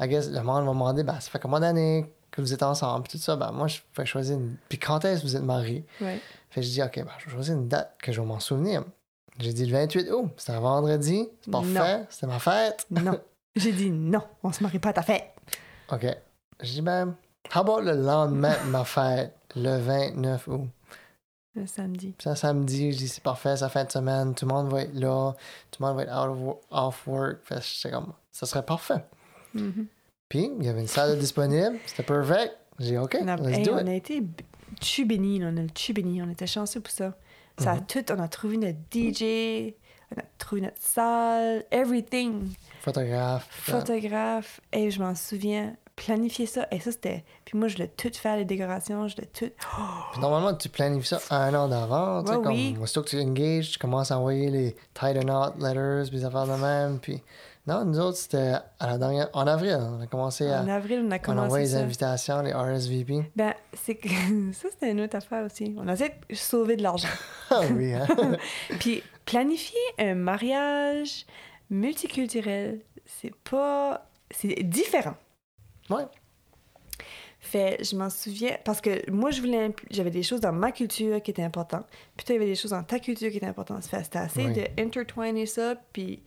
[0.00, 2.62] I guess, le monde va me demander, ben, ça fait combien d'années que vous êtes
[2.62, 3.04] ensemble?
[3.04, 4.56] Puis tout ça, ben, moi, je fais choisir une.
[4.68, 5.84] Puis quand est-ce que vous êtes mariés?
[6.00, 6.20] Ouais.
[6.50, 8.40] Fait que je dis, OK, ben, je vais choisir une date que je vais m'en
[8.40, 8.84] souvenir.
[9.38, 12.86] J'ai dit le 28 août, c'était un vendredi, c'est parfait, c'était ma fête.
[12.90, 13.18] Non.
[13.56, 15.30] J'ai dit non, on se marie pas à ta fête.
[15.90, 16.06] OK.
[16.60, 17.14] Je dis, ben,
[17.54, 20.68] how about le lendemain de ma fête, le 29 août?
[21.54, 22.14] Le samedi.
[22.16, 24.70] Puis un samedi, je dis c'est parfait, c'est la fin de semaine, tout le monde
[24.70, 25.34] va être là,
[25.70, 27.40] tout le monde va être out of off work.
[27.44, 29.04] Fait que comme, ça serait parfait.
[29.54, 29.86] Mhm.
[30.30, 32.56] Puis, il y avait une salle disponible, c'était perfect.
[32.78, 33.88] J'ai dit, OK, On a, let's hey, do on it.
[33.88, 34.22] a été
[34.80, 37.14] tu béni, on a le tu béni, on était chanceux pour ça.
[37.58, 37.86] Ça a Mhm.
[37.86, 39.74] tout, on a trouvé notre DJ,
[40.16, 42.54] on a trouvé notre salle, everything.
[42.80, 43.46] Photographe.
[43.50, 47.24] Photographe, et je m'en souviens, planifier ça, et ça c'était.
[47.44, 49.50] Puis moi, je l'ai tout fait, les décorations, je l'ai tout.
[50.12, 52.24] Puis normalement, tu planifies ça un an d'avance.
[52.24, 55.52] tu sais, comme, aussitôt que tu engages, tu commences à envoyer les tie the knot
[55.58, 56.98] letters, puis des affaires de même.
[56.98, 57.22] Puis,
[57.66, 59.78] non, nous autres, c'était à la dernière, en avril.
[59.80, 60.62] On a commencé à.
[60.62, 61.78] En avril, on a On envoie commencé les ça.
[61.80, 63.30] invitations, les RSVP.
[63.36, 64.08] Ben, c'est que
[64.52, 65.74] ça, c'était une autre affaire aussi.
[65.78, 67.08] On a essayé de sauver de l'argent.
[67.50, 68.06] Ah oui, hein?
[68.80, 71.26] Puis planifier un mariage
[71.70, 74.06] multiculturel, c'est pas.
[74.30, 75.14] C'est différent.
[75.96, 76.04] Ouais.
[77.40, 79.74] Fait, je m'en souviens, parce que moi, je voulais.
[79.90, 81.86] J'avais des choses dans ma culture qui étaient importantes.
[82.16, 83.84] Puis toi, il y avait des choses dans ta culture qui étaient importantes.
[83.84, 84.52] Fait, c'était assez Oui.
[84.52, 86.22] de intertwiner ça, puis.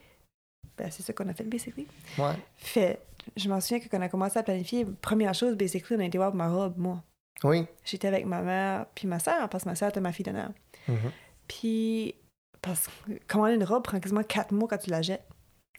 [0.77, 1.87] Ben, c'est ça qu'on a fait, basically.
[2.17, 2.33] Ouais.
[2.57, 2.99] Fait,
[3.37, 6.05] je m'en souviens que quand on a commencé à planifier, première chose, basically, on a
[6.05, 7.01] été voir ma robe, moi.
[7.45, 7.65] Oui.
[7.85, 10.49] J'étais avec ma mère, puis ma soeur, parce que ma soeur était ma fille d'honneur.
[10.89, 11.11] Mhm.
[11.47, 12.15] Puis,
[12.61, 15.25] parce que commander une robe prend quasiment quatre mois quand tu la jettes.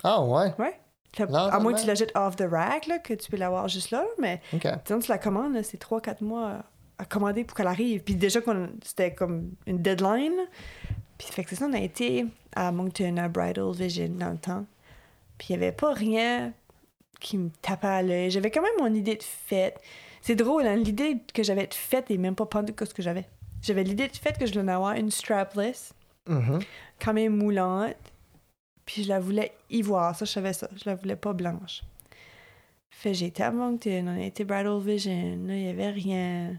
[0.03, 0.55] Ah ouais?
[0.59, 0.81] Ouais.
[1.17, 3.37] Fait, Non, à moins que tu la jettes off the rack, là, que tu peux
[3.39, 4.41] l'avoir juste là, mais
[4.85, 6.63] disons tu la commandes, c'est trois, quatre mois
[6.99, 8.03] à commander pour qu'elle arrive.
[8.03, 8.41] Puis déjà,
[8.85, 10.35] c'était comme une deadline.
[11.19, 14.39] Puis fait que c'est ça, on a été à Moncton, à Bridal Vision dans le
[14.39, 14.67] temps.
[15.39, 16.53] Puis il n'y avait pas rien
[17.21, 18.31] qui me tapait à l'œil.
[18.31, 19.81] J'avais quand même mon idée de fête.
[20.21, 20.77] C'est drôle, hein?
[20.77, 23.25] l'idée que j'avais de fête est même pas pendue que ce que j'avais.
[23.63, 25.95] J'avais l'idée de fête que je voulais en avoir une strapless,
[26.29, 26.59] Mhm.
[27.03, 27.95] quand même moulante.
[28.87, 30.69] Puis je la voulais ivoire, ça je savais ça.
[30.77, 31.83] Je la voulais pas blanche.
[32.91, 36.59] Fait j'ai été à Moncton, on a été Bridal Vision, là il y avait rien.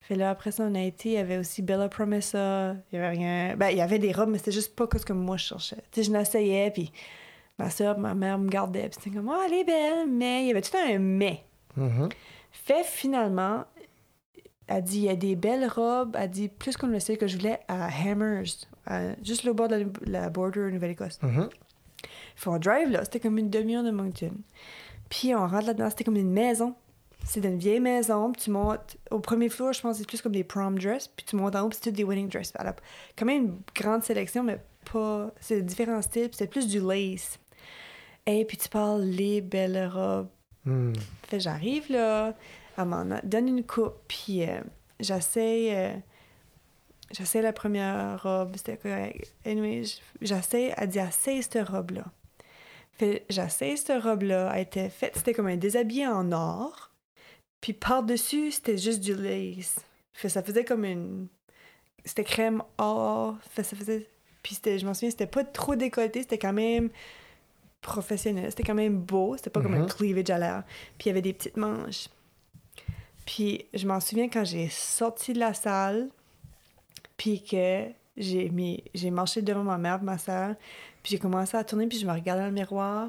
[0.00, 2.76] Fait là, après ça, on a été, il y avait aussi Bella Promessa.
[2.92, 3.56] Il y avait rien.
[3.56, 5.82] Ben, il y avait des robes, mais c'était juste pas ce que moi je cherchais.
[5.90, 6.92] Tu sais, je l'essayais, puis
[7.58, 10.48] ma soeur, ma mère me gardait, puis c'était comme, oh, elle est belle, mais il
[10.48, 11.42] y avait tout un mais.
[11.76, 12.08] Mhm.
[12.52, 13.64] Fait finalement,
[14.68, 17.26] elle dit, il y a des belles robes, elle dit, plus comme le style que
[17.26, 18.68] je voulais, à Hammers,
[19.22, 21.20] juste le bord de la, la border Nouvelle-Écosse.
[21.22, 21.48] Mhm.
[22.36, 24.32] Fait on drive là, c'était comme une demi-heure de Moncton.
[25.08, 26.74] Puis on rentre là-dedans, c'était comme une maison.
[27.24, 30.22] C'est une vieille maison, puis tu montes au premier floor, je pense que c'est plus
[30.22, 32.52] comme des prom dress, puis tu montes en haut, puis c'est des wedding dress.
[32.58, 32.76] Elle a
[33.16, 34.60] quand même une grande sélection, mais
[34.92, 35.32] pas.
[35.40, 37.40] C'est différents styles, puis c'est plus du lace.
[38.26, 40.28] Et puis tu parles les belles robes.
[40.64, 40.92] Hmm.
[41.24, 42.34] Fait j'arrive là,
[42.78, 44.60] elle m'en donne une coupe, puis euh,
[45.00, 45.68] j'essaie.
[45.74, 45.96] euh,
[47.12, 49.34] j'essaie la première robe, c'était correct.
[49.44, 49.82] Anyway,
[50.20, 52.04] j'essaie, elle dit, essaie cette robe-là.
[52.92, 56.90] Fait j'essaie cette robe-là, elle était faite, c'était comme un déshabillé en or,
[57.60, 59.76] puis par-dessus, c'était juste du lace.
[60.12, 61.28] Fait ça faisait comme une.
[62.04, 64.06] C'était crème or, fait ça faisait.
[64.42, 66.88] Puis c'était, je m'en souviens, c'était pas trop décolleté, c'était quand même
[67.82, 69.86] professionnel, c'était quand même beau, c'était pas comme un Mhm.
[69.88, 70.62] cleavage à l'air.
[70.98, 72.08] Puis il y avait des petites manches.
[73.26, 76.08] Puis je m'en souviens quand j'ai sorti de la salle,
[77.16, 77.84] puis que
[78.16, 80.54] j'ai mis, j'ai marché devant ma mère ma soeur,
[81.02, 83.08] puis j'ai commencé à tourner, puis je me regardais dans le miroir.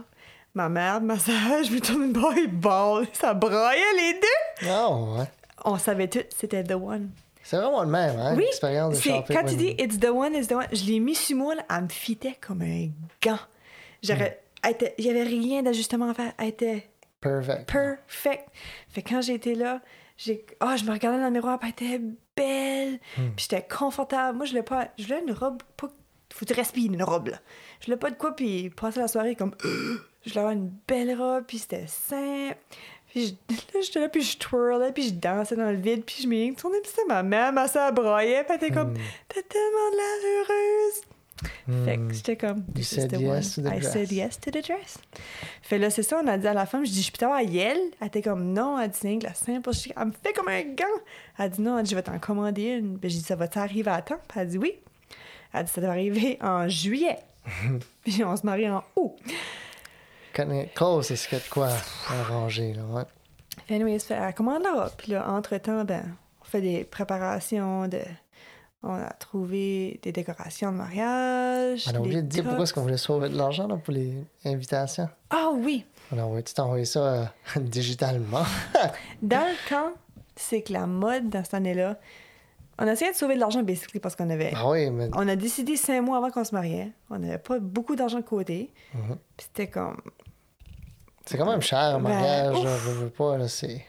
[0.53, 3.07] Ma mère, ma soeur, je me tourne et balle.
[3.13, 4.67] Ça braillait les deux!
[4.69, 5.25] Ah ouais.
[5.65, 7.09] On savait tout, c'était The One.
[7.43, 9.75] C'est vraiment le même, hein, Oui, l'expérience de quand tu dis.
[9.79, 12.37] It's the one, it's the one, je l'ai mis sur moi, là, elle me fitait
[12.45, 12.89] comme un
[13.23, 13.39] gant.
[14.03, 14.41] J'aurais,
[14.97, 16.33] y avait rien d'ajustement à faire.
[16.37, 16.89] Elle était
[17.21, 17.71] Perfect.
[17.71, 18.49] perfect.
[18.89, 19.79] Fait que quand j'étais là,
[20.17, 22.03] j'ai, ah, je me regardais dans le miroir, puis elle était
[22.35, 23.29] belle, Hmm.
[23.35, 24.37] puis j'étais confortable.
[24.37, 25.87] Moi, je voulais pas, je voulais une robe, pas,
[26.33, 27.37] faut que tu respires une robe, là.
[27.79, 31.15] Je voulais pas de quoi, puis passer la soirée comme, je voulais avoir une belle
[31.19, 32.57] robe, puis c'était simple.
[33.09, 36.17] Puis je- là, j'étais là, puis je twirlais, puis je dansais dans le vide, puis
[36.23, 38.97] je m'y tournais, puis c'était ma mère, ma soeur broyait, puis elle était comme, Hmm.
[39.29, 41.01] t'as tellement de l'air heureuse.
[41.85, 43.65] Fait que j'étais comme, this is the yes one.
[43.65, 44.97] to the I said yes to the dress.
[45.61, 47.39] Fait là, c'est ça, on a dit à la femme, je dis, je peux t'avoir
[47.39, 47.77] à Yale?
[48.01, 49.69] Elle était comme, non, elle dit, c'est la simple.
[49.95, 50.85] Elle me fait comme un gant.
[51.37, 52.97] Elle dit, non, elle dit, je vais t'en commander une.
[52.97, 54.19] Ben, j'ai dit, ça va t'arriver à temps?
[54.27, 54.73] Puis elle dit, oui.
[55.53, 57.19] Elle dit, ça doit arriver en juillet.
[58.03, 59.13] Puis on se marie en août.
[60.75, 61.69] Close, c'est de quoi
[62.09, 63.03] arranger, là, ouais.
[63.67, 64.91] Fait anyways, fait, elle commande la robe.
[64.97, 67.99] Puis là, entre-temps, ben, on fait des préparations de...
[68.83, 71.85] On a trouvé des décorations de mariage.
[71.91, 74.13] On a oublié de dire pourquoi est-ce qu'on voulait sauver de l'argent pour les
[74.45, 75.09] invitations.
[75.29, 75.85] Ah oui!
[76.11, 77.25] On a envoyé, t'as envoyé ça euh,
[77.59, 78.45] digitalement.
[79.21, 79.93] Dans le temps,
[80.35, 81.97] c'est que la mode dans cette année-là,
[82.79, 84.53] on a essayé de sauver de l'argent, basically, parce qu'on avait.
[84.55, 86.91] Ah oui, mais On a décidé cinq mois avant qu'on se mariait.
[87.09, 88.71] On n'avait pas beaucoup d'argent de côté.
[88.93, 89.17] Mhm.
[89.35, 89.99] Puis c'était comme.
[91.25, 93.83] c'est quand même cher, un Ben, mariage, veux, veux pas, là, c'est...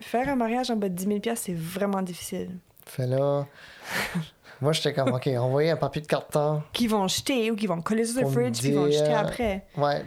[0.00, 2.50] Faire un mariage en bas de 10 000 c'est vraiment difficile.
[2.86, 3.46] Fait là...
[4.60, 6.62] Moi, j'étais comme, OK, envoyer un papier de carton.
[6.72, 9.66] Qui vont jeter ou qui vont coller sur le fridge, qui vont jeter après.
[9.76, 10.02] Ouais,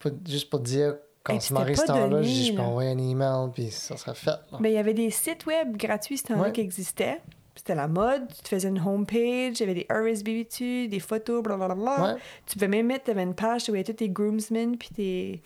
[0.00, 2.60] pour- juste pour dire, quand Et on puis se marie c'était ce temps-là, je peux
[2.62, 4.30] envoyer un email, puis ça serait fait.
[4.30, 4.58] Là.
[4.58, 6.52] Ben, il y avait des sites web gratuits, ce temps-là, Ouais.
[6.52, 7.20] qui existaient.
[7.54, 8.26] C'était la mode.
[8.34, 12.14] Tu te faisais une homepage, il y avait des RSB dessus, des photos, blablabla.
[12.14, 12.20] Ouais.
[12.46, 14.76] Tu pouvais même mettre, tu avais une page où il y avait tous tes groomsmen,
[14.76, 15.42] puis tes.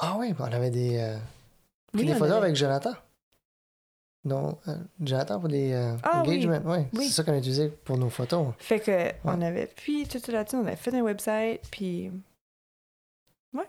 [0.00, 1.16] Ah oui, on avait des, euh,
[1.92, 2.90] puis Oui, des photos avait- avec Jonathan.
[4.26, 6.36] Non, euh, Jonathan pour les euh, Ah oui.
[6.44, 6.86] engagements, ouais.
[6.94, 7.06] Oui.
[7.08, 8.54] C'est ça qu'on a utilisé pour nos photos.
[8.58, 12.10] Fait que on avait puis tout ça là-dessus, on avait fait un website, puis
[13.52, 13.68] ouais.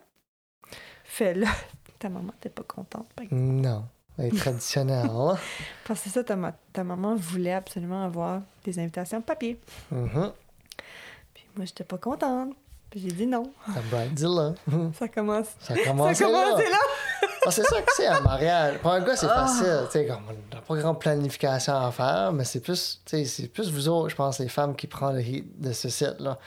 [1.03, 1.47] Fait là,
[1.99, 3.41] ta maman t'es pas contente, par exemple.
[3.41, 3.83] Non,
[4.17, 5.09] elle est traditionnelle.
[5.11, 5.37] hein.
[5.87, 9.59] parce que ça, ta, ma- ta maman voulait absolument avoir des invitations papier.
[9.91, 10.31] Mhm.
[11.33, 12.53] Puis moi, j'étais pas contente.
[12.89, 13.51] Puis j'ai dit non.
[13.75, 14.53] La Bridezilla.
[14.97, 15.47] Ça commence.
[15.59, 16.69] Ça a commencé ça commence là.
[16.69, 17.27] là.
[17.45, 18.77] Ah, c'est ça que c'est un mariage.
[18.79, 19.45] Pour un gars, c'est Ah.
[19.45, 19.81] facile.
[19.85, 23.69] Tu sais, comme on n'a pas grande planification à faire, mais c'est plus, c'est plus
[23.71, 26.37] vous autres, je pense, les femmes qui prennent le hit de ce site-là.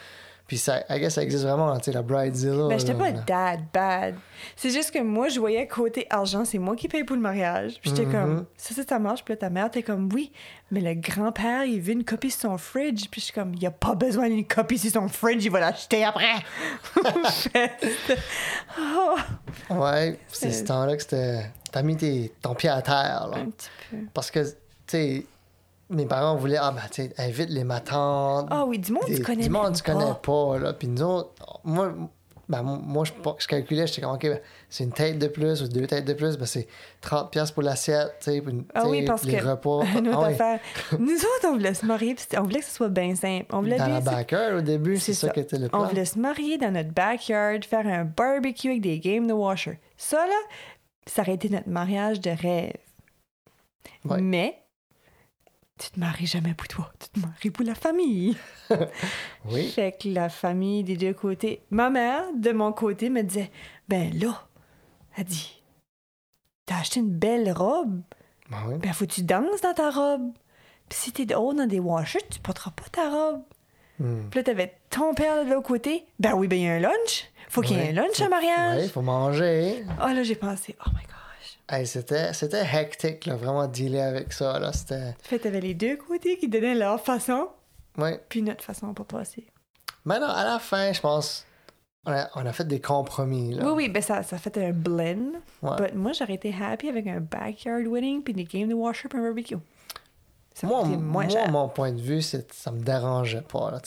[0.48, 2.68] Puis ça, I guess, ça existe vraiment, tu sais, la Bridezilla.
[2.68, 4.14] Ben, j'étais pas dad bad.
[4.56, 7.78] C'est juste que moi, je voyais côté argent, c'est moi qui paye pour le mariage.
[7.82, 9.22] Puis j'étais comme, ça, c'est ta marche.
[9.24, 10.32] Puis là, ta mère, t'es comme, oui,
[10.70, 13.08] mais le grand-père, il veut une copie sur son fridge.
[13.10, 15.60] Puis je suis comme, il a pas besoin d'une copie sur son fridge, il va
[15.60, 16.24] l'acheter après.
[18.80, 19.16] Oh,
[19.70, 21.50] Ouais, c'est ce temps-là que c'était.
[21.70, 23.38] T'as mis tes- ton pied à terre, là.
[23.38, 23.96] un petit peu.
[24.14, 24.54] Parce que, tu
[24.86, 25.26] sais,
[25.90, 28.48] mes parents voulaient, ah, ben, tu sais, invite les matantes.
[28.50, 30.14] Ah oui, du monde, des- tu connais Du monde, tu connais pas.
[30.14, 30.72] pas, là.
[30.72, 31.30] Puis nous autres,
[31.64, 31.92] moi,
[32.48, 35.68] ben, moi je, je calculais, j'étais comme, OK, ben, c'est une tête de plus ou
[35.68, 36.66] deux têtes de plus, ben, c'est
[37.02, 39.82] 30$ piastres pour l'assiette, tu sais, pour Ah oui, parce les que repas.
[39.98, 40.58] une autre Ah
[40.92, 40.98] oui.
[40.98, 43.46] Nous autres, on voulait se marier, on voulait que ce soit bien simple.
[43.54, 45.32] On voulait Dans la backer, au début, c'est ça, ça.
[45.32, 45.84] qui était le On plan.
[45.88, 49.78] voulait se marier dans notre backyard, faire un barbecue avec des games de washer.
[49.98, 50.32] Ça, là,
[51.06, 52.72] ça aurait été notre mariage de rêve.
[54.04, 54.20] Ouais.
[54.20, 54.58] Mais
[55.78, 58.36] tu te maries jamais pour toi, tu te maries pour la famille.
[59.46, 59.68] Oui.
[59.70, 61.62] Fait que la famille des deux côtés.
[61.70, 63.50] Ma mère, de mon côté, me disait
[63.88, 64.46] Ben là,
[65.16, 65.62] elle dit
[66.66, 68.02] T'as acheté une belle robe,
[68.50, 68.74] Ben oui.
[68.78, 70.32] ben faut que tu danses dans ta robe?
[70.88, 73.42] Puis si t'es haut dans des washers, tu porteras pas ta robe.
[74.00, 74.28] Hmm.
[74.30, 76.06] Puis là, t'avais ton père de l'autre côté.
[76.18, 77.30] Ben oui, ben il y a un lunch.
[77.48, 78.82] Faut qu'il y ait un lunch à mariage.
[78.82, 79.84] Oui, faut manger.
[80.02, 81.14] Oh là, j'ai pensé, oh my gosh.
[81.70, 84.58] Hey, c'était, c'était hectique, là, vraiment dealer avec ça.
[84.58, 84.72] Là.
[84.72, 85.14] C'était.
[85.22, 87.48] Fait t'avais les deux côtés qui donnaient leur façon,
[87.98, 88.20] Ouais.
[88.28, 89.46] puis notre façon pour passer.
[90.04, 91.44] Mais non, à la fin, je pense,
[92.06, 93.54] on a, on a fait des compromis.
[93.54, 93.64] Là.
[93.66, 95.32] Oui, oui, ben ça, ça fait un blend.
[95.62, 95.76] Ouais.
[95.76, 99.18] But moi, j'aurais été happy avec un backyard wedding puis des games de washer puis
[99.18, 99.56] un barbecue.
[100.54, 103.70] Ça Moi, moi, mon point de vue, c'est ça me dérangeait pas.
[103.70, 103.80] Là.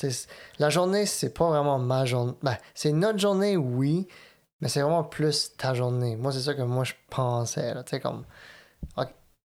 [0.59, 2.33] La journée, c'est pas vraiment ma journée.
[2.43, 4.07] Ben, c'est notre journée, oui,
[4.61, 6.15] mais c'est vraiment plus ta journée.
[6.15, 7.73] Moi, c'est ça que moi, je pensais.
[7.83, 8.23] Tu sais, comme,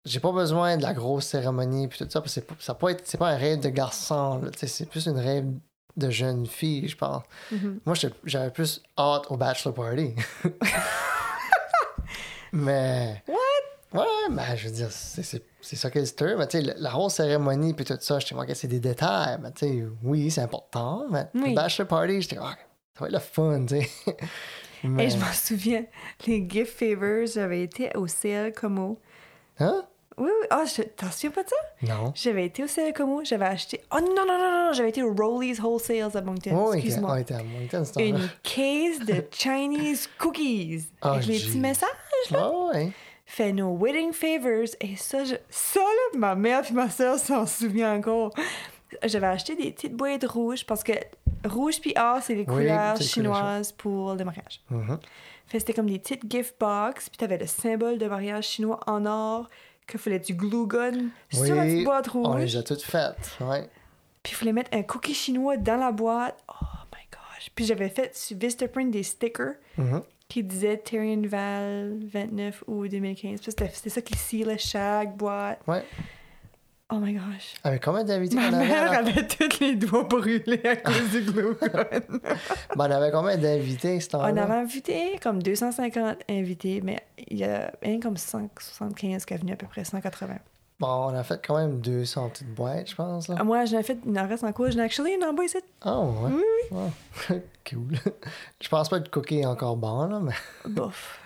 [0.04, 3.02] j'ai pas besoin de la grosse cérémonie puis tout ça, parce que ça peut être,
[3.06, 4.42] c'est pas un rêve de garçon.
[4.56, 5.46] C'est plus une rêve
[5.96, 7.22] de jeune fille, je pense.
[7.50, 7.80] Mhm.
[7.86, 7.94] Moi,
[8.24, 10.14] j'avais plus hâte au bachelor party.
[12.52, 13.22] mais.
[13.28, 14.00] What?
[14.00, 16.90] Ouais, ben, je veux dire, c'est- c'est c'est ça qu'elle se Mais tu sais, la,
[16.90, 19.38] grosse cérémonie puis tout ça, j'étais, ok, c'est des détails.
[19.40, 21.06] Mais tu sais, oui, c'est important.
[21.10, 21.50] Mais Oui.
[21.50, 22.54] le bachelor party, j'étais, ah,
[22.94, 23.90] ça va être le fun, tu sais.
[24.84, 25.84] Mais- Et je m'en souviens,
[26.26, 28.98] les gift favors, j'avais été au CL Como.
[29.58, 29.84] Hein?
[30.16, 30.46] Oui, oui.
[30.50, 30.82] Ah, je...
[30.82, 31.56] t'en souviens pas de ça?
[31.94, 32.12] Non.
[32.14, 33.80] J'avais été au CL Como, j'avais acheté.
[33.92, 36.50] Oh non, non, non, non, non, j'avais été au Rollies Wholesales à Moncton.
[36.56, 37.10] Oh, Excuse-moi.
[37.12, 38.06] on était à Moncton, ce temps-là.
[38.06, 40.84] Une case de Chinese cookies.
[41.02, 41.88] Oh, avec les petits messages.
[42.30, 42.38] Ouais,
[42.74, 42.92] ouais.
[43.26, 44.68] fait nos wedding favors.
[44.80, 45.34] Et ça, je...
[45.50, 48.30] ça là, ma mère et ma soeur s'en souviennent encore.
[49.04, 50.92] J'avais acheté des petites boîtes rouges parce que
[51.44, 54.60] rouge puis or, c'est les Oui, couleurs chinoises pour le mariage.
[55.46, 59.04] Fait c'était comme des petites gift box, puis t'avais le symbole de mariage chinois en
[59.06, 59.48] or
[59.86, 62.40] que fallait du glue gun Oui, sur la petite boîte On rouge.
[62.40, 63.36] les a toutes faites.
[63.40, 63.68] Ouais.
[64.22, 66.38] Puis il fallait mettre un cookie chinois dans la boîte.
[66.48, 66.64] Oh
[66.94, 67.50] my gosh.
[67.54, 70.02] Puis j'avais fait sur Vistaprint des stickers Mhm.
[70.28, 73.40] qui disaient Tyrion Val 29 ou 2015.
[73.42, 75.60] Puis c'était ça qui sealait chaque boîte.
[75.66, 75.84] Ouais.
[76.96, 77.54] Oh my gosh.
[77.64, 78.66] Avec combien d'invités Ma on avait?
[78.68, 81.22] mère avait tous les doigts brûlés à cause du.
[81.32, 81.56] Ben,
[82.76, 84.30] on avait combien d'invités, ce temps-là?
[84.32, 89.38] On avait invité comme 250 invités, mais il y a rien comme 175 qui est
[89.38, 90.36] venu à peu près 180.
[90.78, 93.28] Bon, on a fait quand même 200 petites boîtes, je pense.
[93.28, 93.36] Là.
[93.38, 94.70] Ah, Moi, j'en ai fait, il en reste en cours.
[94.70, 95.58] J'en ai actually une en bas ici.
[95.84, 96.32] Oh, ouais?
[96.32, 96.92] Oui, Wow.
[97.68, 97.96] cool.
[98.60, 100.32] je pense pas que le cookie est encore bon, là, mais,
[100.68, 101.20] Bof.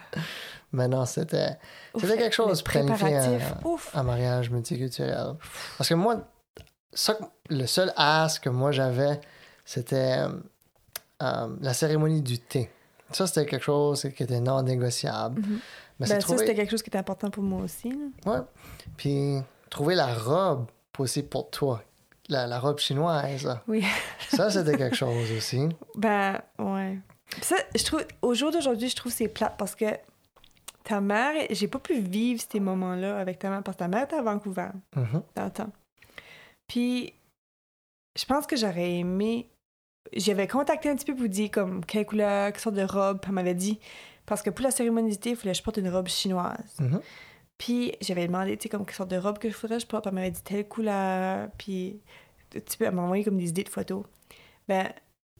[0.72, 1.56] Mais non, c'était,
[1.98, 3.94] c'était quelque chose planifié Ouf.
[3.94, 5.34] un mariage multiculturel.
[5.76, 6.26] Parce que moi,
[6.92, 7.16] ça,
[7.48, 9.20] le seul as que moi j'avais,
[9.64, 10.28] c'était euh,
[11.22, 12.70] euh, la cérémonie du thé.
[13.12, 15.40] Ça, c'était quelque chose qui était non négociable.
[15.40, 15.60] Mhm.
[16.00, 16.38] Mais Ben, c'est ça, trouver...
[16.40, 17.90] c'était quelque chose qui était important pour moi aussi.
[17.90, 18.32] là.
[18.32, 18.40] Ouais.
[18.96, 19.38] Puis
[19.70, 20.66] trouver la robe
[20.98, 21.82] aussi pour toi.
[22.28, 23.62] La, la robe chinoise, là.
[23.66, 23.82] Oui.
[24.28, 25.66] ça, c'était quelque chose aussi.
[25.96, 26.98] Ben, ouais.
[27.30, 29.86] Puis ça, je trouve, au jour d'aujourd'hui, je trouve que c'est plate parce que
[30.88, 34.04] ta mère, j'ai pas pu vivre ces moments-là avec ta mère parce que ta mère
[34.04, 35.70] était à Vancouver dans le temps.
[36.66, 37.12] Puis,
[38.18, 39.50] je pense que j'aurais aimé.
[40.14, 43.20] J'avais contacté un petit peu pour dire comme quelle couleur, quelle sorte de robe.
[43.26, 43.78] Elle m'avait dit,
[44.24, 46.76] parce que pour la cérémonie du thé, il fallait que je porte une robe chinoise.
[46.78, 47.00] Mhm.
[47.58, 50.06] Puis j'avais demandé, tu sais, comme quelle sorte de robe que je voudrais, je porte.
[50.06, 51.50] Elle m'avait dit telle couleur.
[51.58, 52.00] Puis
[52.50, 54.04] tu peux elle m'a envoyé comme des idées de photos.
[54.66, 54.90] Ben,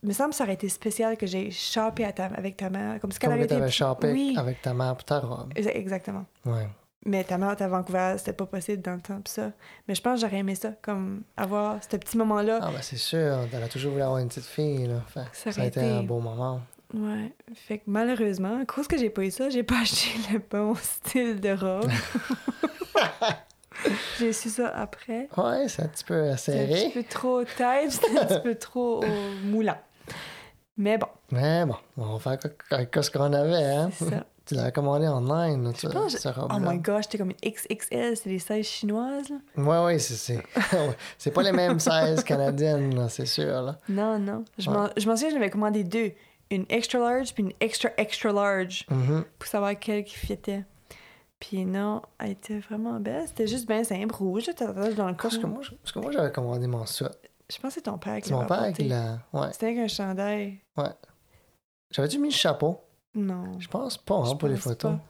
[0.03, 3.01] me semble que ça aurait été spécial que j'ai shoppé à ta- avec ta mère.
[3.01, 3.73] Comme si Comme qu'elle que aurait tu avais été...
[3.73, 4.35] shoppé Oui.
[4.39, 5.53] avec ta mère pour ta robe.
[5.55, 6.25] Exa- Exactement.
[6.47, 6.69] Ouais.
[7.07, 9.53] Mais ta mère était à Vancouver, c'était pas possible dans le temps, pis ça.
[9.87, 12.59] Mais je pense que j'aurais aimé ça, comme avoir ce petit moment-là.
[12.61, 13.39] Ah, ben c'est sûr.
[13.53, 15.01] Elle a toujours voulu avoir une petite fille, là.
[15.09, 16.61] Fait Ça ça, a été été- un beau moment.
[16.95, 17.33] Ouais.
[17.55, 20.75] Fait que malheureusement, à cause que j'ai pas eu ça, j'ai pas acheté le bon
[20.75, 21.91] style de robe.
[24.19, 25.29] j'ai su ça après.
[25.37, 26.91] Ouais, c'est un petit peu C'était un petit serré.
[26.95, 29.05] peu trop tight, c'était un petit peu trop
[29.45, 29.79] moulant.
[30.79, 32.39] Mais bon, Mais bon, on va faire
[32.71, 33.91] avec ce qu'on avait, hein?
[33.93, 34.25] ça.
[34.49, 35.07] Tu l'avais commandé
[35.75, 39.29] Je tu- pense- cette Oh my gosh, c'était comme une XXL, c'est des sizes chinoises,
[39.29, 39.37] là.
[39.63, 40.43] Ouais, ouais, c'est, c'est...
[41.33, 43.77] pas les mêmes sizes canadiennes, là, c'est sûr, là.
[43.91, 44.47] Non, non.
[44.57, 44.77] Je Ouais.
[44.77, 46.13] m'en je souviens, j'avais commandé deux.
[46.51, 48.87] Une extra large puis une extra extra large.
[48.91, 49.25] Mhm.
[49.39, 50.65] pour savoir quelle qui fitait.
[51.39, 53.25] Puis non, elle était vraiment belle.
[53.27, 55.19] C'était juste bien simple, rouge, t'attaches dans le cou.
[55.25, 57.05] Parce que moi, je- j'avais commandé mon suit.
[57.51, 59.19] Je pense que c'est ton père qui C'est mon l'a père qui l'a...
[59.33, 59.49] Ouais.
[59.53, 60.61] C'était avec un chandail.
[61.91, 62.81] J'avais-tu mis le chapeau?
[63.15, 63.59] Non.
[63.59, 64.93] Je pense pas, hein, pour les photos.
[64.93, 65.01] pas.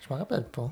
[0.00, 0.70] Je me rappelle pas.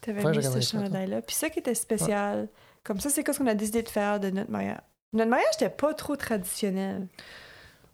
[0.00, 1.22] T'avais mis ce chandail-là.
[1.22, 2.48] Puis ça qui était spécial,
[2.82, 4.80] comme ça, c'est quoi ce qu'on a décidé de faire de notre mariage?
[5.12, 7.06] Notre mariage n'était pas trop traditionnel.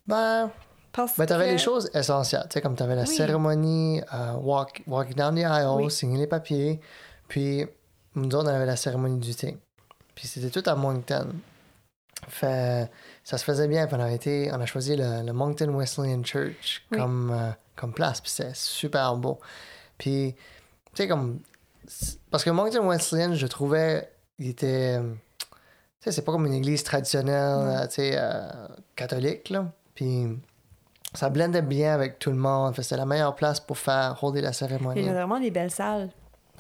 [0.07, 0.51] Ben,
[0.93, 1.53] Parce ben t'avais que...
[1.53, 2.45] les choses essentielles.
[2.49, 3.09] Tu sais, comme t'avais la Oui.
[3.09, 5.91] cérémonie, euh, walk, walk down the aisle, Oui.
[5.91, 6.81] signer les papiers.
[7.29, 7.67] Puis,
[8.15, 9.59] nous autres, on avait la cérémonie du thé.
[10.15, 11.29] Puis c'était tout à Moncton.
[12.29, 12.91] Fait,
[13.25, 13.87] ça se faisait bien.
[13.87, 16.99] Puis on a, été, on a choisi le, le Moncton Wesleyan Church Oui.
[16.99, 18.21] comme, euh, comme place.
[18.21, 19.39] Puis c'était super beau.
[19.99, 20.35] Puis,
[20.95, 21.41] tu sais, comme.
[22.31, 24.99] Parce que Moncton Wesleyan, je trouvais, il était.
[24.99, 25.47] euh, Tu
[26.01, 28.49] sais, c'est pas comme une église traditionnelle, euh, tu sais, euh,
[28.97, 29.67] catholique, là.
[29.95, 30.27] Puis,
[31.15, 32.75] ça blendait bien avec tout le monde.
[32.77, 35.03] C'était la meilleure place pour faire holder la Il cérémonie.
[35.05, 36.11] y a vraiment des belles salles.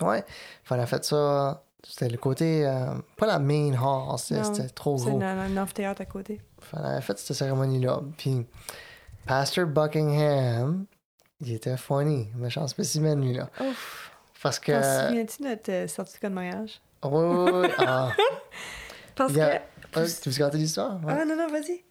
[0.00, 0.24] Ouais.
[0.64, 1.62] Fait on a fait ça.
[1.83, 2.66] C'était le côté.
[2.66, 5.20] euh, pas la main hall, c'était c'était trop gros.
[5.20, 6.41] un, un amphithéâtre à côté.
[6.72, 8.01] Avait fait cette cérémonie-là.
[8.18, 8.45] Puis,
[9.27, 10.87] Pastor Buckingham,
[11.41, 12.29] il était funny.
[12.37, 13.49] Méchant spécimen, lui, là.
[13.61, 14.11] Ouf.
[14.43, 14.72] Parce que.
[14.72, 16.81] T'en souviens-tu de notre euh, certificat de mariage?
[17.05, 17.68] Oui, oui, oui.
[17.79, 18.11] Ah,
[19.14, 19.62] Parce Il a- que...
[19.95, 20.97] Ah, tu veux raconter l'histoire?
[21.05, 21.14] Ouais.
[21.18, 21.83] Ah non, non, vas-y.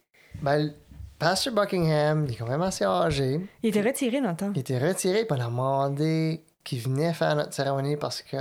[0.42, 0.72] Ben,
[1.18, 3.40] Pastor Buckingham, il est quand même assez âgé.
[3.62, 4.52] Il était retiré dans le temps.
[4.54, 8.36] Il était retiré, puis on a demandé qu'il venait faire notre cérémonie parce que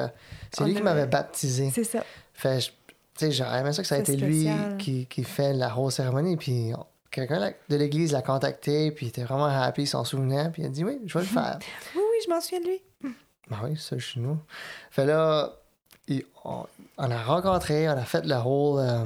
[0.51, 1.71] c'est lui qui avait- m'avait baptisé.
[1.73, 2.03] C'est ça.
[2.33, 2.71] Fait, tu
[3.15, 4.49] sais, j'aurais aimé ça que ça a été lui
[4.79, 6.35] qui, qui fait la grosse cérémonie.
[6.35, 6.73] Puis
[7.11, 10.65] quelqu'un de l'église l'a contacté, puis il était vraiment happy, il s'en souvenait, puis il
[10.65, 11.59] a dit oui, je vais le faire.
[11.95, 12.81] Oui, oui, je m'en souviens de lui.
[13.49, 14.37] ben oui, ça, chez nous.
[14.91, 15.53] Fait là,
[16.07, 16.65] il- on,
[16.97, 18.79] on a rencontré, on a fait le whole.
[18.79, 19.05] euh,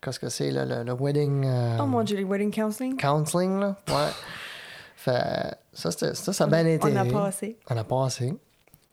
[0.00, 1.44] Qu'est-ce que c'est, là, le, le wedding.
[1.46, 2.96] euh, Oh mon dieu, les wedding counseling.
[2.96, 3.76] Counseling, là.
[3.88, 4.10] Ouais.
[4.96, 6.88] Fait ça, ça, ça a bien été.
[6.92, 7.56] On a passé.
[7.70, 8.34] On a passé.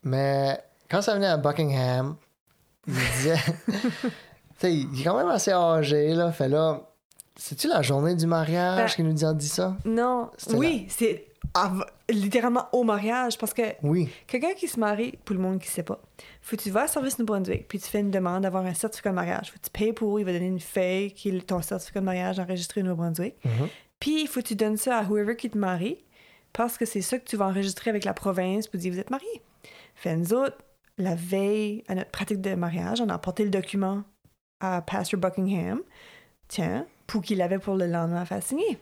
[0.03, 2.15] Mais quand ça venait à Buckingham,
[2.87, 3.37] il disait.
[3.67, 3.71] tu
[4.59, 6.31] sais, il est quand même assez âgé, là.
[6.31, 6.81] Fait là.
[7.35, 9.77] C'est-tu la journée du mariage Ben- qui nous dit ça?
[9.85, 11.25] Non, oui, c'est
[12.09, 14.09] littéralement au mariage parce que Oui.
[14.27, 15.99] quelqu'un qui se marie, pour le monde qui sait pas,
[16.41, 18.73] faut que tu vas à Service New Brunswick puis tu fais une demande d'avoir un
[18.73, 19.51] certificat de mariage.
[19.51, 22.05] Faut que tu payes pour, il va donner une feuille qui est ton certificat de
[22.05, 23.35] mariage enregistré au New Brunswick.
[23.45, 23.67] Mhm.
[24.01, 26.03] Puis il faut que tu donnes ça à whoever qui te marie
[26.51, 29.11] parce que c'est ça que tu vas enregistrer avec la province pour dire vous êtes
[29.11, 29.41] mariés.
[29.99, 30.55] Fait nous autres,
[30.97, 34.03] la veille à notre pratique de mariage, on a apporté le document
[34.61, 35.81] à Pastor Buckingham,
[36.47, 38.77] tiens, pour qu'il l'avait pour le lendemain à faire signer.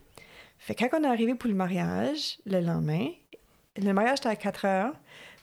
[0.59, 3.07] Fait que quand on est arrivé pour le mariage, le lendemain,
[3.77, 4.93] le mariage était à 4 heures,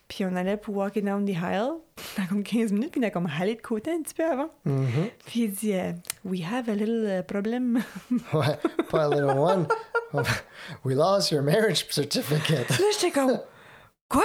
[0.07, 1.79] puis on allait pour walk down the aisle,
[2.19, 4.51] dans comme 15 minutes, puis on a comme allé de côté un petit peu avant.
[4.65, 5.09] Mhm.
[5.27, 5.91] Puis il dit euh,
[6.25, 7.83] We have a little uh, problem.
[8.33, 8.57] Ouais.
[8.91, 9.67] Pas a little one.
[10.85, 12.71] We lost your marriage certificate.
[12.71, 13.41] Là, j'étais comme
[14.09, 14.23] Quoi?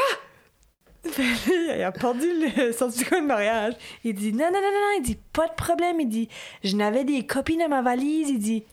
[1.76, 3.74] Il a perdu le certificat de mariage.
[4.04, 4.98] Il dit non, non, non, non.
[4.98, 6.00] Il dit Pas de problème.
[6.00, 6.30] Il dit
[6.64, 8.30] Je n'avais des copies dans ma valise.
[8.30, 8.64] Il dit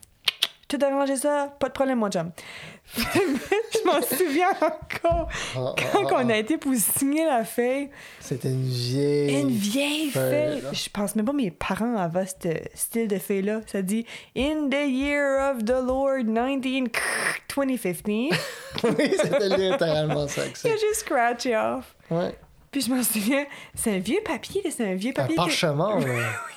[0.67, 2.29] Tout arrangé ça, pas de problème, mon chum.
[2.97, 7.89] je m'en souviens encore Ah, ah, quand ah, on a été pour signer la feuille.
[8.19, 9.41] C'était une vieille.
[9.41, 10.61] Une vieille feuille.
[10.73, 13.61] Je pense même pas mes parents avaient ce style de feuille-là.
[13.67, 14.05] Ça dit
[14.37, 17.93] In the year of the Lord 19 2015.
[18.83, 20.71] oui, c'était littéralement ça que c'est.
[20.71, 21.95] juste scratché off.
[22.09, 22.35] Ouais.
[22.71, 25.35] Puis je m'en souviens, c'est un vieux papier, c'est un vieux Un papier.
[25.35, 26.05] que- parchemin, là.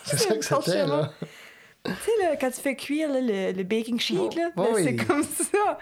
[0.05, 1.13] C'est ça un que c'était, là.
[1.85, 4.69] Tu sais, là, quand tu fais cuire là, le, le baking sheet, là, Oh, là,
[4.75, 4.83] oui.
[4.85, 5.79] c'est comme ça.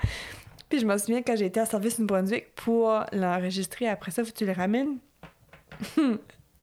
[0.68, 4.22] Puis je me souviens quand j'ai été à Service New Brunswick pour l'enregistrer, après ça,
[4.24, 4.98] faut que tu le ramènes.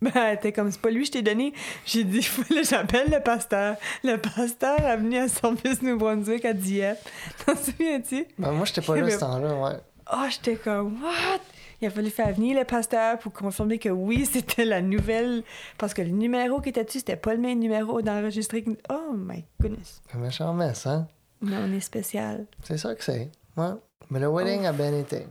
[0.01, 1.53] ben, t'es comme, c'est pas lui, je t'ai donné.
[1.85, 2.19] J'ai dit,
[2.49, 3.75] que j'appelle le pasteur.
[4.03, 6.99] Le pasteur est venu à Service New Brunswick à Dieppe.
[7.45, 8.25] T'en souviens-tu?
[8.37, 9.77] Ben, moi, j'étais pas là ce temps-là, ouais.
[10.13, 11.39] Oh, j'étais comme, what?
[11.81, 15.43] Il a fallu faire venir le pasteur pour confirmer que oui, c'était la nouvelle.
[15.77, 18.63] Parce que le numéro qui était dessus, c'était pas le même numéro d'enregistré.
[18.89, 20.01] Oh my goodness.
[20.13, 21.07] Un méchant mess, hein?
[21.41, 22.47] Mais on est spécial.
[22.63, 23.29] C'est ça que c'est.
[23.57, 23.73] Ouais.
[24.09, 25.27] Mais le wedding a bien été.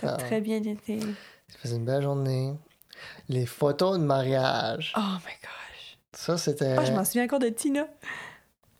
[0.00, 1.00] Ça a très bien été.
[1.00, 2.54] Ça faisait une belle journée.
[3.28, 4.92] Les photos de mariage.
[4.96, 5.98] Oh my gosh.
[6.12, 6.76] Ça, c'était.
[6.78, 7.86] Oh, je m'en souviens encore de Tina.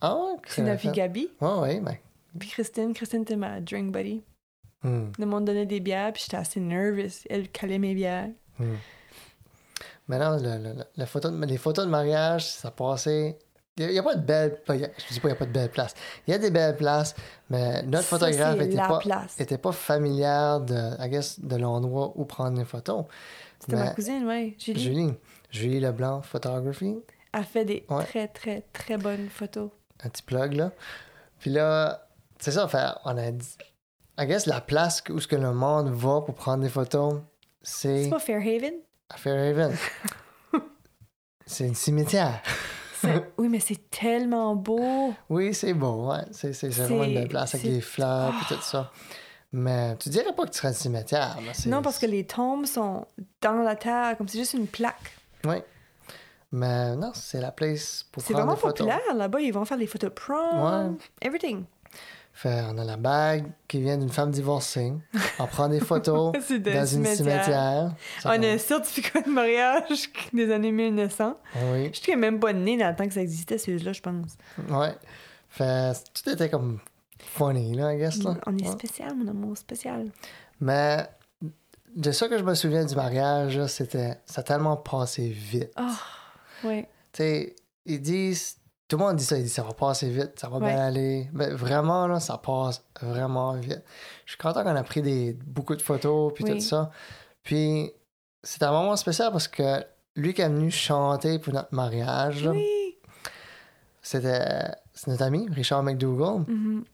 [0.00, 0.36] Ah ouais?
[0.46, 0.90] Tina puis.
[0.90, 1.30] Gabi.
[1.40, 1.96] Ouais, ouais, ben.
[2.38, 2.92] Puis Christine.
[2.92, 4.22] Christine était ma drink buddy.
[4.82, 7.24] Hmm, Le monde donnait des bières, puis j'étais assez nervous.
[7.28, 8.28] Elle calait mes bières.
[8.58, 8.74] hmm.
[10.08, 13.38] Maintenant, le, le- le- la photo de- les photos de mariage, ça passait.
[13.76, 15.52] Il n'y a, pas de il a- Je dis pas qu'il n'y a pas de
[15.52, 15.94] belles places.
[16.26, 17.14] Il y a des belles places,
[17.48, 19.40] mais notre Ça, photographe c'est était la pas, place.
[19.40, 23.04] était pas familière de, I guess, de l'endroit où prendre les photos.
[23.60, 24.56] C'était ma cousine, ouais.
[24.58, 24.82] Julie.
[24.82, 25.14] Julie.
[25.50, 26.96] Julie Leblanc Photography.
[27.32, 28.04] a fait des Ouais.
[28.04, 29.70] très, très, très bonnes photos.
[30.02, 30.72] un petit plug là.
[31.38, 32.08] Puis là,
[32.38, 32.68] c'est ça,
[33.04, 33.56] on a dit.
[34.20, 37.20] I guess la place où ce que le monde va pour prendre des photos,
[37.62, 38.74] c'est C'est pas Fairhaven?
[39.08, 39.74] à Fairhaven.
[41.46, 42.42] c'est un cimetière.
[43.00, 45.14] C'est- oui, mais c'est tellement beau.
[45.28, 46.18] Oui, c'est beau, ouais.
[46.32, 48.90] C'est, c'est, c'est vraiment une belle C'est- place avec c'est- des fleurs et tout ça.
[49.52, 51.36] Mais tu dirais pas que tu serais un cimetière.
[51.54, 53.06] c'est- Non, parce que les tombes sont
[53.40, 55.16] dans la terre, comme c'est juste une plaque.
[55.44, 55.56] Oui.
[56.52, 58.86] Mais non, c'est la place pour C'est prendre vraiment des photos.
[58.86, 59.40] populaire là-bas.
[59.40, 60.96] Ils vont faire des photos prom, Ouais.
[61.22, 61.64] everything.
[62.42, 64.94] Fait, on a la bague qui vient d'une femme divorcée.
[65.38, 67.94] On prend des photos dans une cimetière.
[68.24, 71.38] On a un certificat de mariage des années 1900.
[71.72, 74.38] Oui, Je suis même pas née dans le temps que ça existait, celui-là, je pense.
[74.70, 74.94] ouais.
[75.50, 76.78] Fait, tout était comme
[77.18, 78.38] funny, là, I guess, là.
[78.46, 78.72] On est Ouais.
[78.72, 80.08] spécial, mon amour, spécial.
[80.60, 81.06] Mais
[81.94, 84.14] de ça que je me souviens du mariage, c'était...
[84.24, 85.72] Ça a tellement passé vite.
[85.76, 85.92] Ah,
[86.64, 86.84] oui.
[87.12, 88.56] Tu sais, ils disent...
[88.90, 90.66] Tout le monde dit ça, ils disent ça va passer vite, ça va Ouais.
[90.74, 91.30] bien aller.
[91.32, 93.82] Mais vraiment, là, ça passe vraiment vite.
[94.26, 96.50] Je suis content qu'on a pris des, beaucoup de photos, puis Oui.
[96.54, 96.90] tout ça.
[97.44, 97.92] Puis,
[98.42, 99.84] c'était un moment spécial parce que
[100.16, 102.96] lui qui est venu chanter pour notre mariage, Oui.
[104.02, 106.44] c'était c'est notre ami, Richard McDougall.
[106.46, 106.84] Mhm.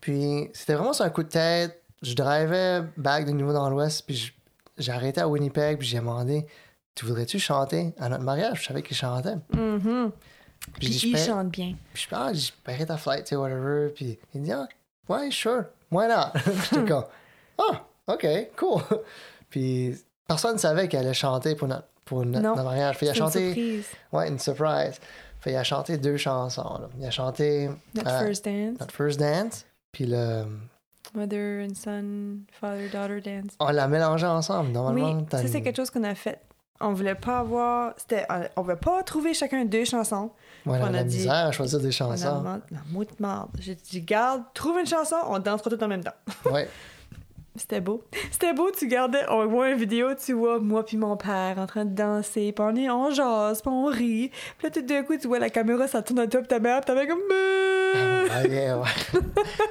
[0.00, 1.82] Puis, c'était vraiment sur un coup de tête.
[2.02, 4.32] Je drivais back de nouveau dans l'Ouest, puis
[4.76, 6.46] j'ai arrêté à Winnipeg, puis j'ai demandé
[6.94, 9.36] Tu voudrais-tu chanter à notre mariage Je savais qu'il chantait.
[9.54, 10.10] Mhm.
[10.74, 11.74] Puis, Puis il chante bien.
[11.92, 13.88] puis je ah, je paierai ta flight, tu sais, whatever.
[13.94, 14.68] Puis il dit, ah,
[15.08, 16.32] ouais, sure, why not?
[16.70, 17.04] J'étais comme,
[17.58, 18.82] ah, ok, cool.
[19.50, 19.96] Puis
[20.26, 22.50] personne ne savait qu'elle allait chanter pour notre, pour notre, Non.
[22.56, 22.96] notre mariage.
[22.98, 23.86] Puis il a une chanté, surprise.
[24.12, 25.00] ouais, une surprise.
[25.40, 26.78] Puis il a chanté deux chansons.
[26.80, 26.88] là.
[26.98, 28.80] Il a chanté Notre euh, first dance.
[28.80, 30.44] notre first dance, puis le,
[31.14, 33.52] Mother and son, father-daughter dance.
[33.60, 34.66] on l'a mélangé ensemble.
[34.68, 36.38] Oui, Normalement, t'as ça, c'est quelque chose qu'on a fait.
[36.80, 37.92] On voulait pas avoir.
[37.96, 38.24] C'était,
[38.56, 40.30] on voulait pas trouver chacun deux chansons.
[40.64, 42.38] Ouais, on a on a la dit- misère à choisir des On a chansons.
[42.38, 43.50] demandé- non, mot de marde.
[43.58, 46.12] J'ai dit, garde, trouve une chanson, on dansera tout en même temps.
[46.52, 46.68] ouais.
[47.56, 48.04] C'était beau.
[48.30, 51.66] C'était beau, tu gardais, on voit une vidéo, tu vois moi puis mon père en
[51.66, 54.30] train de danser, puis on est, on jase, puis on rit.
[54.58, 56.60] Puis là, tout d'un coup, tu vois la caméra, ça tourne à toi, puis ta
[56.60, 57.18] mère, puis t'avais comme...
[58.30, 59.20] Ah, ouais, ouais.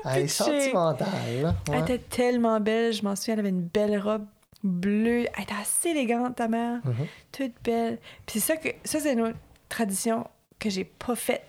[0.05, 1.07] Elle est sentimentale,
[1.41, 1.55] là.
[1.71, 4.25] Elle était tellement belle, je m'en souviens, elle avait une belle robe
[4.63, 5.25] bleue.
[5.35, 6.79] Elle était assez élégante, ta mère.
[6.85, 7.05] Mhm.
[7.31, 7.99] Toute belle.
[8.25, 9.37] Puis c'est ça que ça c'est une autre
[9.69, 10.27] tradition
[10.59, 11.43] que j'ai pas faite.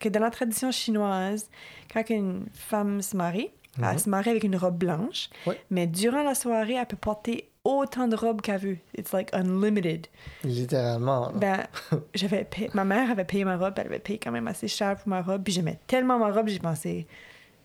[0.00, 1.48] Que dans la tradition chinoise,
[1.92, 3.50] quand une femme se marie,
[3.82, 5.30] elle se marie avec une robe blanche,
[5.70, 8.78] mais durant la soirée, elle peut porter autant de robes qu'elle veut.
[8.98, 10.06] It's like unlimited.
[10.44, 11.32] Littéralement.
[11.34, 11.66] Ben,
[12.14, 14.96] j'avais payé- ma mère avait payé ma robe, elle avait payé quand même assez cher
[14.96, 17.06] pour ma robe, puis j'aimais tellement ma robe, j'ai pensé,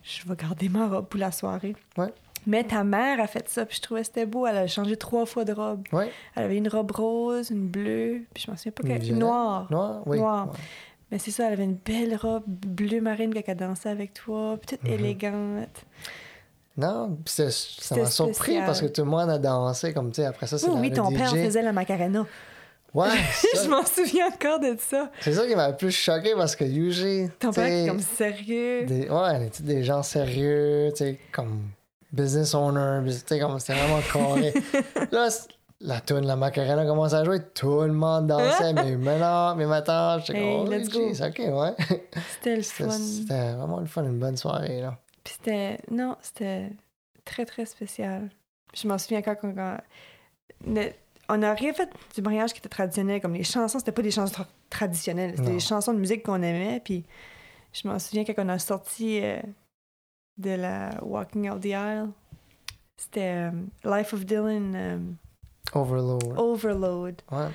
[0.01, 1.75] je vais garder ma robe pour la soirée.
[1.97, 2.13] Ouais.
[2.47, 4.47] Mais ta mère a fait ça, puis je trouvais que c'était beau.
[4.47, 5.83] Elle a changé trois fois de robe.
[5.91, 6.09] Ouais.
[6.35, 9.01] Elle avait une robe rose, une bleue, puis je m'en souviens pas Une quelle.
[9.01, 9.19] violette.
[9.21, 9.67] Noire.
[9.69, 10.17] Noir, oui.
[10.19, 10.47] Noir.
[10.47, 10.53] Ouais.
[11.11, 14.57] Mais c'est ça, elle avait une belle robe bleu marine quand elle dansait avec toi,
[14.61, 14.93] puis toute Mhm.
[14.99, 15.85] élégante.
[16.77, 17.43] Non, ça
[17.95, 20.69] m'a surpris parce que tout le monde a dansé comme tu sais après ça c'est
[20.69, 21.17] Oui, oui, ton DJ.
[21.17, 22.25] père faisait la Macarena.
[22.93, 25.11] Ouais, ça- je m'en souviens encore de ça.
[25.19, 28.85] c'est ça qui m'a le plus choqué parce que usually Ton père est comme sérieux.
[28.85, 31.63] des ouais, des gens sérieux, tu sais comme
[32.11, 34.53] business owner, tu sais comme c'était vraiment carré.
[35.11, 35.29] Là
[35.81, 40.19] la tune la Macarena commence à jouer, tout le monde dansait, mais maintenant, mais maintenant,
[40.19, 40.99] j'étais Hey, comme oh, let's go.
[41.13, 41.75] jeez, OK, ouais.
[42.35, 42.89] C'était le C'était fun.
[42.97, 44.97] c'était vraiment le fun, une bonne soirée là.
[45.23, 45.77] Puis c'était.
[45.89, 46.69] Non, c'était
[47.23, 48.29] très, très spécial.
[48.73, 49.35] Je m'en souviens quand.
[49.35, 49.77] quand- quand-
[50.67, 50.91] le-
[51.31, 53.21] on n'a rien fait du mariage qui était traditionnel.
[53.21, 55.35] Comme les chansons, c'était pas des chansons tra- traditionnelles.
[55.37, 56.81] C'était des chansons de musique qu'on aimait.
[56.83, 57.05] Puis
[57.71, 59.39] je m'en souviens quand on a sorti euh,
[60.39, 62.09] de la Walking Out the Aisle.
[62.97, 63.51] C'était euh,
[63.83, 64.99] Life of Dylan euh,
[65.73, 66.37] Overload.
[66.37, 67.21] Overload.
[67.31, 67.47] Ouais.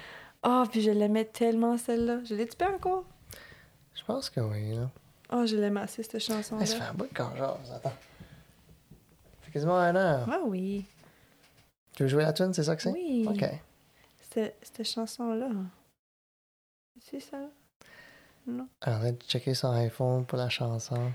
[0.42, 2.20] Oh, puis je l'aimais tellement celle-là.
[2.24, 3.04] Je l'ai-tu pas encore?
[3.94, 4.90] Je pense que oui là.
[5.32, 6.66] Oh, je l'aimais assez, cette Hey, ça chanson-là.
[6.66, 7.88] fait un bout de quand jase, attends.
[7.90, 10.26] Ça fait quasiment un an.
[10.30, 10.84] Ah oui.
[11.94, 12.92] Tu veux jouer la tune, c'est ça que c'est?
[12.92, 13.26] Oui.
[13.28, 13.44] OK.
[14.20, 15.48] Cette, chanson-là.
[17.00, 17.38] C'est ça?
[18.46, 18.68] Non.
[18.80, 21.12] Alors, checker son iPhone pour la chanson.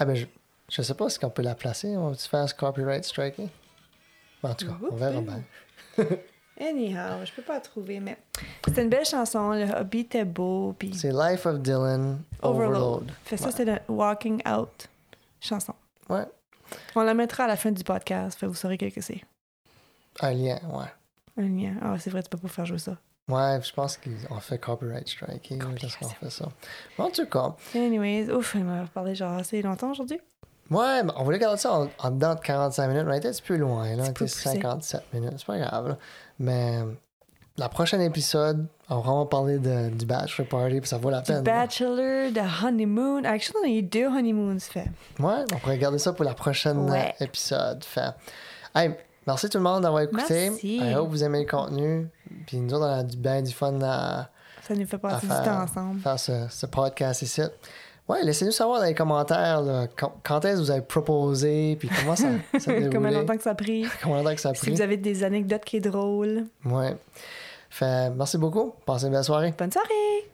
[0.00, 0.24] Ah ben, je,
[0.70, 1.94] je sais pas si on peut la placer.
[1.96, 3.48] On va-tu faire ce copyright striking?
[4.42, 5.42] En tout cas, on verra bien.
[6.60, 8.16] Anyhow, je peux pas la trouver, mais
[8.64, 9.50] c'était une belle chanson.
[9.50, 12.76] Le hobby était beau, puis C'est Life of Dylan Overload.
[12.76, 13.12] Overload.
[13.24, 14.88] Fait ça, c'est le Walking Out
[15.40, 15.74] chanson.
[16.08, 16.24] Ouais.
[16.94, 19.20] On la mettra à la fin du podcast, fait vous saurez quel que c'est.
[20.20, 21.42] Un lien, ouais.
[21.42, 21.74] Un lien.
[21.82, 22.96] Ah, c'est vrai, tu peux pas faire jouer ça.
[23.30, 26.46] Ouais, je pense qu'on fait copyright striking parce qu'on fait ça.
[26.98, 30.20] Mais en tout cas, Anyways, ouf, on m'a parlé genre assez longtemps aujourd'hui.
[30.70, 33.04] ouais, on voulait garder ça en, en dedans de 45 minutes.
[33.08, 34.04] On était un petit peu loin, là.
[34.08, 34.48] On Petit peu était poussé.
[34.60, 35.34] 57 minutes.
[35.38, 35.96] C'est pas grave, là.
[36.38, 36.78] Mais
[37.56, 41.20] la prochaine épisode, on va vraiment parler de, du bachelor party, puis ça vaut la
[41.20, 41.42] peine.
[41.42, 43.24] Bachelor, de Honeymoon.
[43.24, 44.86] Actually, on a eu deux honeymoons fait.
[45.18, 47.14] Ouais, on pourrait garder ça pour la prochaine Ouais.
[47.20, 47.84] épisode.
[47.84, 48.12] Fait.
[48.74, 48.94] Hey,
[49.26, 50.50] merci tout le monde d'avoir écouté.
[50.50, 50.76] Merci.
[50.78, 52.08] I hope vous aimez le contenu.
[52.46, 54.28] Puis nous autres, on a du bien du fun à,
[54.66, 56.00] Ça nous fait à passer du faire, temps ensemble.
[56.00, 57.42] faire ce, ce podcast ici.
[58.08, 59.86] Ouais, laissez-nous savoir dans les commentaires là,
[60.24, 62.28] quand, est-ce que vous avez proposé, puis comment ça,
[62.58, 62.72] ça.
[62.92, 63.86] Combien longtemps que ça a pris?
[64.02, 64.70] Combien longtemps que ça a Si pris.
[64.72, 66.46] vous avez des anecdotes qui est drôles.
[66.64, 66.96] Ouais.
[67.68, 68.74] Fait, merci beaucoup.
[68.84, 69.54] Passez une belle soirée.
[69.56, 70.30] Bonne soirée!